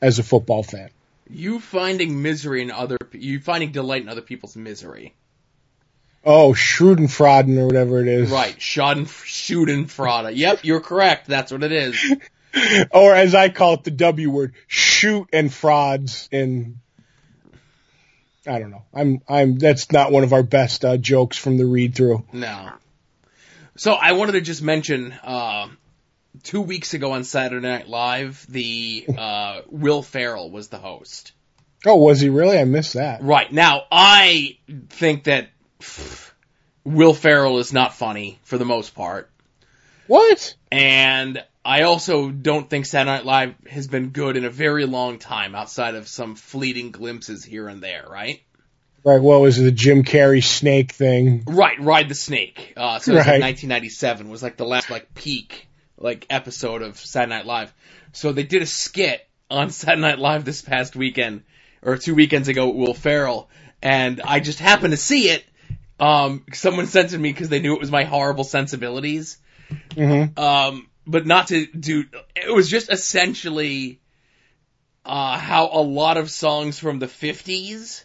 as 0.02 0.18
a 0.18 0.24
football 0.24 0.64
fan. 0.64 0.90
You 1.30 1.60
finding 1.60 2.20
misery 2.20 2.62
in 2.62 2.72
other, 2.72 2.98
you 3.12 3.40
finding 3.40 3.70
delight 3.70 4.02
in 4.02 4.08
other 4.08 4.22
people's 4.22 4.56
misery. 4.56 5.14
Oh, 6.26 6.52
Schrudenfrauden 6.52 7.56
or 7.56 7.66
whatever 7.66 8.00
it 8.00 8.08
is. 8.08 8.30
Right, 8.30 8.58
Schaden, 8.58 9.06
Schadenfreude. 9.06 10.36
Yep, 10.36 10.64
you're 10.64 10.80
correct. 10.80 11.28
That's 11.28 11.52
what 11.52 11.62
it 11.62 11.72
is. 11.72 12.14
Or 12.90 13.14
as 13.14 13.34
I 13.34 13.50
call 13.50 13.74
it, 13.74 13.84
the 13.84 13.90
W 13.90 14.30
word, 14.30 14.54
shoot 14.66 15.28
and 15.30 15.52
frauds 15.52 16.26
in 16.32 16.78
I 18.46 18.58
don't 18.58 18.70
know. 18.70 18.84
I'm 18.94 19.20
I'm 19.28 19.58
that's 19.58 19.90
not 19.90 20.12
one 20.12 20.24
of 20.24 20.32
our 20.32 20.42
best 20.42 20.84
uh, 20.84 20.96
jokes 20.96 21.36
from 21.36 21.58
the 21.58 21.66
read 21.66 21.94
through. 21.94 22.24
No. 22.32 22.70
So 23.76 23.92
I 23.92 24.12
wanted 24.12 24.32
to 24.32 24.40
just 24.40 24.62
mention, 24.62 25.12
uh, 25.12 25.68
two 26.42 26.62
weeks 26.62 26.94
ago 26.94 27.12
on 27.12 27.24
Saturday 27.24 27.66
Night 27.66 27.88
Live, 27.88 28.46
the, 28.48 29.06
uh, 29.18 29.60
Will 29.68 30.02
Ferrell 30.02 30.50
was 30.50 30.68
the 30.68 30.78
host. 30.78 31.32
Oh, 31.84 31.96
was 31.96 32.20
he 32.20 32.30
really? 32.30 32.58
I 32.58 32.64
missed 32.64 32.94
that. 32.94 33.22
Right. 33.22 33.52
Now, 33.52 33.82
I 33.92 34.58
think 34.88 35.24
that 35.24 35.50
Will 36.84 37.14
Ferrell 37.14 37.58
is 37.58 37.72
not 37.72 37.94
funny 37.94 38.38
for 38.44 38.58
the 38.58 38.64
most 38.64 38.94
part. 38.94 39.30
What? 40.06 40.54
And 40.70 41.42
I 41.64 41.82
also 41.82 42.30
don't 42.30 42.70
think 42.70 42.86
Saturday 42.86 43.10
Night 43.10 43.24
Live 43.24 43.54
has 43.68 43.88
been 43.88 44.10
good 44.10 44.36
in 44.36 44.44
a 44.44 44.50
very 44.50 44.86
long 44.86 45.18
time 45.18 45.54
outside 45.56 45.96
of 45.96 46.06
some 46.06 46.36
fleeting 46.36 46.92
glimpses 46.92 47.44
here 47.44 47.66
and 47.68 47.82
there, 47.82 48.04
right? 48.08 48.40
Right. 49.02 49.20
What 49.20 49.40
was 49.40 49.58
it? 49.58 49.62
The 49.64 49.72
Jim 49.72 50.04
Carrey 50.04 50.42
snake 50.42 50.92
thing? 50.92 51.42
Right, 51.46 51.80
Ride 51.80 52.08
the 52.08 52.14
Snake. 52.14 52.72
Uh, 52.76 52.98
so 52.98 53.12
it 53.12 53.14
was 53.16 53.26
Right. 53.26 53.32
like 53.40 53.42
1997 53.42 54.28
was 54.28 54.42
like 54.42 54.56
the 54.56 54.64
last 54.64 54.90
like 54.90 55.14
peak 55.14 55.68
like 55.98 56.26
episode 56.30 56.82
of 56.82 56.98
Saturday 56.98 57.36
Night 57.36 57.46
Live. 57.46 57.72
So 58.12 58.32
they 58.32 58.42
did 58.44 58.62
a 58.62 58.66
skit 58.66 59.26
on 59.50 59.70
Saturday 59.70 60.02
Night 60.02 60.18
Live 60.18 60.44
this 60.44 60.62
past 60.62 60.94
weekend 60.96 61.42
or 61.82 61.96
two 61.98 62.14
weekends 62.14 62.48
ago 62.48 62.68
with 62.68 62.76
Will 62.76 62.94
Ferrell, 62.94 63.48
and 63.82 64.20
I 64.20 64.40
just 64.40 64.58
happened 64.58 64.92
to 64.92 64.96
see 64.96 65.28
it. 65.30 65.44
Um, 65.98 66.44
someone 66.52 66.86
sent 66.86 67.12
it 67.12 67.18
me 67.18 67.32
because 67.32 67.48
they 67.48 67.60
knew 67.60 67.74
it 67.74 67.80
was 67.80 67.90
my 67.90 68.04
horrible 68.04 68.44
sensibilities. 68.44 69.38
Mm-hmm. 69.90 70.38
Um, 70.38 70.88
but 71.06 71.26
not 71.26 71.48
to 71.48 71.66
do. 71.66 72.04
It 72.34 72.52
was 72.52 72.68
just 72.68 72.90
essentially 72.90 74.00
uh, 75.04 75.38
how 75.38 75.70
a 75.72 75.80
lot 75.80 76.16
of 76.16 76.30
songs 76.30 76.78
from 76.78 76.98
the 76.98 77.06
50s 77.06 78.04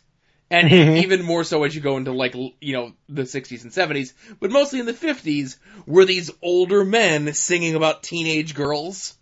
and 0.51 0.69
Mhm. 0.69 0.97
even 1.03 1.23
more 1.23 1.43
so 1.43 1.63
as 1.63 1.73
you 1.73 1.81
go 1.81 1.97
into 1.97 2.11
like 2.11 2.35
you 2.35 2.73
know 2.73 2.93
the 3.09 3.23
60s 3.23 3.63
and 3.63 3.71
70s, 3.71 4.13
but 4.39 4.51
mostly 4.51 4.79
in 4.79 4.85
the 4.85 4.93
50s 4.93 5.57
were 5.85 6.05
these 6.05 6.29
older 6.41 6.85
men 6.85 7.33
singing 7.33 7.75
about 7.75 8.03
teenage 8.03 8.53
girls. 8.53 9.15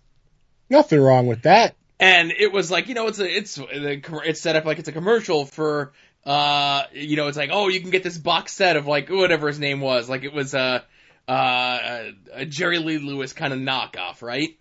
Nothing 0.69 0.99
wrong 0.99 1.27
with 1.27 1.43
that. 1.43 1.75
And 1.99 2.31
it 2.31 2.51
was 2.51 2.71
like, 2.71 2.87
you 2.87 2.95
know, 2.95 3.07
it's 3.07 3.19
a, 3.19 3.29
it's, 3.29 3.59
it's 3.61 4.41
set 4.41 4.55
up 4.55 4.63
like 4.63 4.79
it's 4.79 4.87
a 4.87 4.93
commercial 4.93 5.45
for, 5.45 5.91
uh, 6.25 6.83
you 6.93 7.15
know, 7.15 7.27
it's 7.27 7.37
like, 7.37 7.49
oh, 7.51 7.67
you 7.69 7.79
can 7.81 7.89
get 7.89 8.03
this 8.03 8.17
box 8.17 8.53
set 8.53 8.77
of 8.77 8.87
like, 8.87 9.09
whatever 9.09 9.47
his 9.47 9.59
name 9.59 9.81
was. 9.81 10.09
Like 10.09 10.23
it 10.23 10.33
was, 10.33 10.53
a, 10.53 10.83
uh, 11.27 12.11
a 12.33 12.45
Jerry 12.45 12.79
Lee 12.79 12.97
Lewis 12.97 13.33
kind 13.33 13.53
of 13.53 13.59
knockoff, 13.59 14.21
right? 14.21 14.57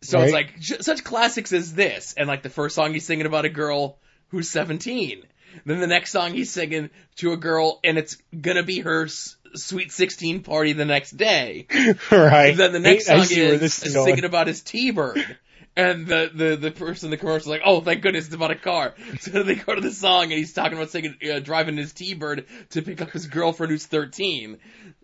So 0.00 0.20
it's 0.20 0.32
like, 0.32 0.58
j- 0.58 0.80
such 0.80 1.04
classics 1.04 1.52
as 1.52 1.74
this. 1.74 2.14
And 2.16 2.26
like 2.28 2.42
the 2.42 2.50
first 2.50 2.74
song 2.74 2.92
he's 2.92 3.06
singing 3.06 3.26
about 3.26 3.44
a 3.44 3.48
girl 3.48 3.98
who's 4.28 4.50
17. 4.50 5.22
Then 5.64 5.80
the 5.80 5.86
next 5.86 6.10
song 6.10 6.32
he's 6.32 6.50
singing 6.50 6.90
to 7.16 7.32
a 7.32 7.36
girl 7.36 7.78
and 7.84 7.98
it's 7.98 8.16
gonna 8.38 8.62
be 8.64 8.80
her 8.80 9.04
s- 9.04 9.36
sweet 9.54 9.92
16 9.92 10.42
party 10.42 10.72
the 10.72 10.84
next 10.86 11.12
day. 11.12 11.66
right. 12.10 12.50
And 12.50 12.58
Then 12.58 12.72
the 12.72 12.80
next 12.80 13.08
I 13.08 13.16
song 13.18 13.26
see 13.26 13.42
where 13.42 13.54
is 13.54 13.60
this 13.60 13.78
is 13.86 13.94
is 13.94 14.04
singing 14.04 14.24
about 14.24 14.46
his 14.46 14.62
T-bird. 14.62 15.36
And 15.74 16.06
the, 16.06 16.30
the, 16.32 16.56
the 16.56 16.70
person 16.70 17.06
in 17.06 17.10
the 17.12 17.16
commercial 17.16 17.50
is 17.50 17.58
like, 17.58 17.62
oh, 17.64 17.80
thank 17.80 18.02
goodness 18.02 18.26
it's 18.26 18.34
about 18.34 18.50
a 18.50 18.56
car. 18.56 18.94
So 19.20 19.42
they 19.42 19.54
go 19.54 19.74
to 19.74 19.80
the 19.80 19.90
song 19.90 20.24
and 20.24 20.32
he's 20.32 20.52
talking 20.52 20.76
about 20.76 20.90
singing, 20.90 21.16
uh, 21.32 21.38
driving 21.38 21.76
his 21.76 21.92
T-bird 21.92 22.46
to 22.70 22.82
pick 22.82 23.00
up 23.00 23.10
his 23.10 23.26
girlfriend 23.26 23.70
who's 23.70 23.86
13. 23.86 24.58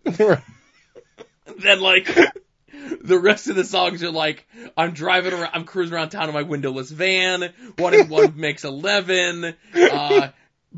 Then 1.58 1.80
like, 1.80 2.06
the 3.00 3.18
rest 3.18 3.48
of 3.48 3.56
the 3.56 3.64
songs 3.64 4.02
are 4.02 4.10
like, 4.10 4.46
I'm 4.76 4.92
driving 4.92 5.32
around, 5.32 5.50
I'm 5.54 5.64
cruising 5.64 5.94
around 5.94 6.10
town 6.10 6.28
in 6.28 6.34
my 6.34 6.42
windowless 6.42 6.90
van, 6.90 7.52
one 7.78 7.94
and 7.94 8.10
one 8.10 8.38
makes 8.38 8.64
11, 8.64 9.54
uh, 9.74 10.28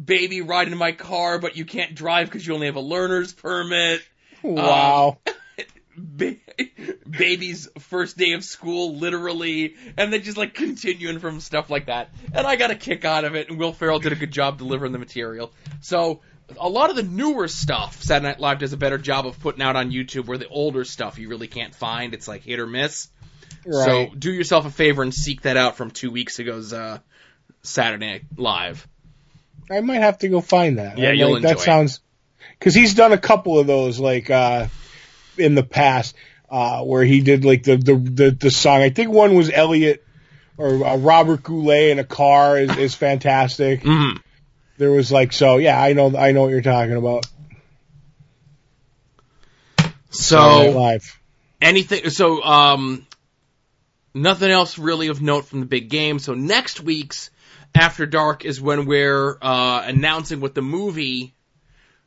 baby 0.02 0.42
riding 0.42 0.72
in 0.72 0.78
my 0.78 0.92
car, 0.92 1.40
but 1.40 1.56
you 1.56 1.64
can't 1.64 1.96
drive 1.96 2.28
because 2.28 2.46
you 2.46 2.54
only 2.54 2.66
have 2.66 2.76
a 2.76 2.80
learner's 2.80 3.32
permit 3.32 4.02
wow. 4.42 5.18
ba- 5.24 5.32
baby's 7.20 7.68
first 7.78 8.16
day 8.16 8.32
of 8.32 8.42
school, 8.44 8.96
literally, 8.96 9.74
and 9.96 10.12
then 10.12 10.22
just 10.22 10.36
like 10.36 10.54
continuing 10.54 11.18
from 11.20 11.40
stuff 11.40 11.70
like 11.70 11.86
that. 11.86 12.10
And 12.32 12.46
I 12.46 12.56
got 12.56 12.70
a 12.70 12.74
kick 12.74 13.04
out 13.04 13.24
of 13.24 13.34
it, 13.36 13.48
and 13.50 13.58
Will 13.58 13.72
Ferrell 13.72 13.98
did 14.00 14.12
a 14.12 14.16
good 14.16 14.32
job 14.32 14.58
delivering 14.58 14.92
the 14.92 14.98
material. 14.98 15.52
So 15.80 16.20
a 16.58 16.68
lot 16.68 16.90
of 16.90 16.96
the 16.96 17.02
newer 17.04 17.46
stuff, 17.48 18.02
Saturday 18.02 18.28
Night 18.32 18.40
Live 18.40 18.58
does 18.58 18.72
a 18.72 18.76
better 18.76 18.98
job 18.98 19.26
of 19.26 19.38
putting 19.40 19.62
out 19.62 19.76
on 19.76 19.90
YouTube, 19.92 20.26
where 20.26 20.38
the 20.38 20.48
older 20.48 20.84
stuff 20.84 21.18
you 21.18 21.28
really 21.28 21.46
can't 21.48 21.74
find. 21.74 22.12
It's 22.14 22.26
like 22.26 22.42
hit 22.42 22.58
or 22.58 22.66
miss. 22.66 23.08
right. 23.64 23.84
So 23.86 24.14
do 24.18 24.32
yourself 24.32 24.66
a 24.66 24.70
favor 24.70 25.02
and 25.02 25.14
seek 25.14 25.42
that 25.42 25.56
out 25.56 25.76
from 25.76 25.90
two 25.90 26.10
weeks 26.10 26.40
ago's 26.40 26.72
uh, 26.72 26.98
Saturday 27.62 28.06
Night 28.06 28.22
Live. 28.36 28.86
I 29.70 29.80
might 29.80 30.00
have 30.00 30.18
to 30.18 30.28
go 30.28 30.40
find 30.40 30.78
that. 30.78 30.98
Yeah, 30.98 31.10
I 31.10 31.12
you'll 31.12 31.34
like, 31.34 31.42
That 31.42 31.50
enjoy 31.50 31.62
it. 31.62 31.64
sounds 31.64 32.00
because 32.58 32.74
he's 32.74 32.94
done 32.94 33.12
a 33.12 33.18
couple 33.18 33.58
of 33.58 33.66
those 33.68 34.00
like 34.00 34.28
uh 34.30 34.66
in 35.38 35.54
the 35.54 35.62
past 35.62 36.16
uh 36.50 36.82
where 36.82 37.04
he 37.04 37.20
did 37.20 37.44
like 37.44 37.62
the 37.62 37.76
the 37.76 37.94
the, 37.94 38.30
the 38.32 38.50
song. 38.50 38.82
I 38.82 38.90
think 38.90 39.10
one 39.10 39.34
was 39.34 39.50
Elliot 39.50 40.04
or 40.56 40.84
uh, 40.84 40.96
Robert 40.96 41.42
Goulet 41.42 41.90
in 41.90 41.98
a 41.98 42.04
car 42.04 42.58
is, 42.58 42.76
is 42.76 42.94
fantastic. 42.94 43.82
Mm-hmm. 43.82 44.18
There 44.78 44.90
was 44.90 45.10
like 45.10 45.32
so 45.32 45.56
yeah, 45.56 45.80
I 45.80 45.92
know 45.92 46.16
I 46.16 46.32
know 46.32 46.42
what 46.42 46.50
you're 46.50 46.62
talking 46.62 46.96
about. 46.96 47.26
So 50.10 50.70
live. 50.70 51.18
anything 51.60 52.10
so 52.10 52.42
um 52.42 53.06
nothing 54.12 54.50
else 54.50 54.76
really 54.76 55.06
of 55.06 55.22
note 55.22 55.44
from 55.44 55.60
the 55.60 55.66
big 55.66 55.88
game 55.88 56.18
so 56.18 56.34
next 56.34 56.80
week's 56.80 57.30
after 57.76 58.06
dark 58.06 58.44
is 58.44 58.60
when 58.60 58.86
we're 58.86 59.38
uh 59.40 59.82
announcing 59.86 60.40
what 60.40 60.54
the 60.56 60.62
movie 60.62 61.32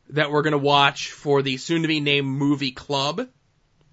that 0.09 0.31
we're 0.31 0.41
going 0.41 0.51
to 0.51 0.57
watch 0.57 1.11
for 1.11 1.41
the 1.41 1.55
soon 1.55 1.83
to 1.83 1.87
be 1.87 2.01
named 2.01 2.27
movie 2.27 2.71
club 2.73 3.25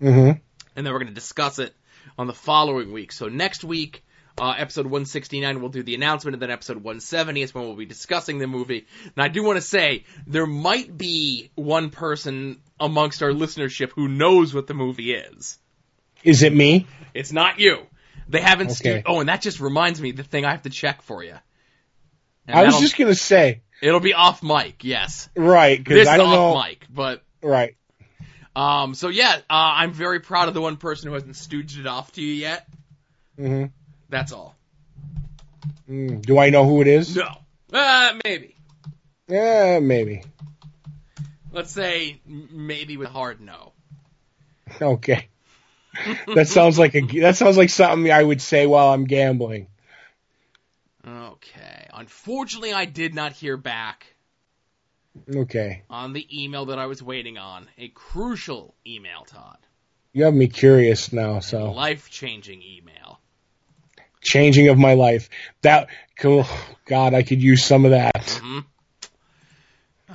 hmm 0.00 0.30
and 0.76 0.86
then 0.86 0.92
we're 0.92 0.98
going 1.00 1.08
to 1.08 1.14
discuss 1.14 1.58
it 1.58 1.74
on 2.18 2.26
the 2.26 2.32
following 2.34 2.92
week 2.92 3.12
so 3.12 3.28
next 3.28 3.62
week 3.64 4.04
uh, 4.38 4.54
episode 4.56 4.86
169 4.86 5.60
we'll 5.60 5.68
do 5.70 5.82
the 5.82 5.94
announcement 5.94 6.34
and 6.34 6.40
then 6.42 6.50
episode 6.50 6.76
170 6.78 7.42
is 7.42 7.54
when 7.54 7.64
we'll 7.64 7.76
be 7.76 7.84
discussing 7.86 8.38
the 8.38 8.46
movie 8.46 8.86
and 9.04 9.22
i 9.22 9.28
do 9.28 9.42
want 9.42 9.56
to 9.56 9.60
say 9.62 10.04
there 10.26 10.46
might 10.46 10.96
be 10.96 11.50
one 11.56 11.90
person 11.90 12.60
amongst 12.78 13.22
our 13.22 13.30
listenership 13.30 13.90
who 13.90 14.08
knows 14.08 14.54
what 14.54 14.66
the 14.66 14.74
movie 14.74 15.12
is 15.12 15.58
Is 16.24 16.42
it 16.42 16.54
me? 16.54 16.86
it's 17.14 17.32
not 17.32 17.58
you. 17.58 17.78
They 18.28 18.40
haven't. 18.40 18.66
Okay. 18.70 19.00
stu- 19.00 19.02
oh, 19.06 19.18
and 19.18 19.28
that 19.28 19.42
just 19.42 19.58
reminds 19.58 20.00
me 20.00 20.12
the 20.12 20.22
thing 20.22 20.44
I 20.44 20.52
have 20.52 20.62
to 20.62 20.70
check 20.70 21.02
for 21.02 21.24
you. 21.24 21.34
And 22.46 22.56
I 22.56 22.62
was 22.64 22.78
just 22.78 22.96
gonna 22.96 23.14
say 23.16 23.62
It'll 23.82 23.98
be 23.98 24.14
off 24.14 24.40
mic. 24.42 24.84
Yes, 24.84 25.28
right 25.34 25.76
because 25.76 25.96
this 25.96 26.08
I 26.08 26.16
don't 26.16 26.28
off 26.28 26.54
know. 26.54 26.62
mic. 26.62 26.86
But 26.88 27.24
Right. 27.42 27.74
Um, 28.56 28.94
so 28.94 29.08
yeah, 29.08 29.36
uh, 29.36 29.40
I'm 29.50 29.92
very 29.92 30.20
proud 30.20 30.48
of 30.48 30.54
the 30.54 30.60
one 30.60 30.76
person 30.76 31.08
who 31.08 31.14
hasn't 31.14 31.34
stooged 31.34 31.78
it 31.78 31.86
off 31.86 32.12
to 32.12 32.22
you 32.22 32.32
yet. 32.32 32.66
hmm 33.36 33.66
That's 34.08 34.32
all. 34.32 34.56
Mm. 35.88 36.22
Do 36.24 36.38
I 36.38 36.50
know 36.50 36.64
who 36.64 36.80
it 36.80 36.86
is? 36.86 37.16
No, 37.16 37.28
uh, 37.72 38.18
maybe. 38.24 38.54
Yeah, 39.28 39.78
maybe. 39.80 40.22
Let's 41.52 41.72
say 41.72 42.20
maybe 42.26 42.96
with 42.96 43.08
a 43.08 43.10
hard 43.10 43.40
no. 43.40 43.72
Okay. 44.80 45.28
that 46.34 46.48
sounds 46.48 46.78
like 46.78 46.94
a 46.94 47.00
that 47.20 47.36
sounds 47.36 47.56
like 47.56 47.70
something 47.70 48.10
I 48.10 48.22
would 48.22 48.40
say 48.40 48.66
while 48.66 48.92
I'm 48.92 49.04
gambling. 49.04 49.66
Okay. 51.06 51.88
Unfortunately, 51.92 52.72
I 52.72 52.84
did 52.84 53.14
not 53.14 53.32
hear 53.32 53.56
back 53.56 54.14
Okay. 55.28 55.82
on 55.90 56.12
the 56.12 56.26
email 56.42 56.66
that 56.66 56.78
I 56.78 56.86
was 56.86 57.02
waiting 57.02 57.38
on. 57.38 57.68
A 57.78 57.88
crucial 57.88 58.74
email, 58.86 59.24
Todd. 59.24 59.58
You 60.12 60.24
have 60.24 60.34
me 60.34 60.48
curious 60.48 61.12
now, 61.12 61.40
so 61.40 61.70
Life 61.72 62.10
changing 62.10 62.62
email. 62.62 63.20
changing 64.22 64.68
of 64.68 64.78
my 64.78 64.94
life. 64.94 65.28
That 65.62 65.88
cool 66.18 66.46
God, 66.84 67.14
I 67.14 67.22
could 67.22 67.42
use 67.42 67.64
some 67.64 67.84
of 67.84 67.92
that. 67.92 68.40
hmm 68.42 68.60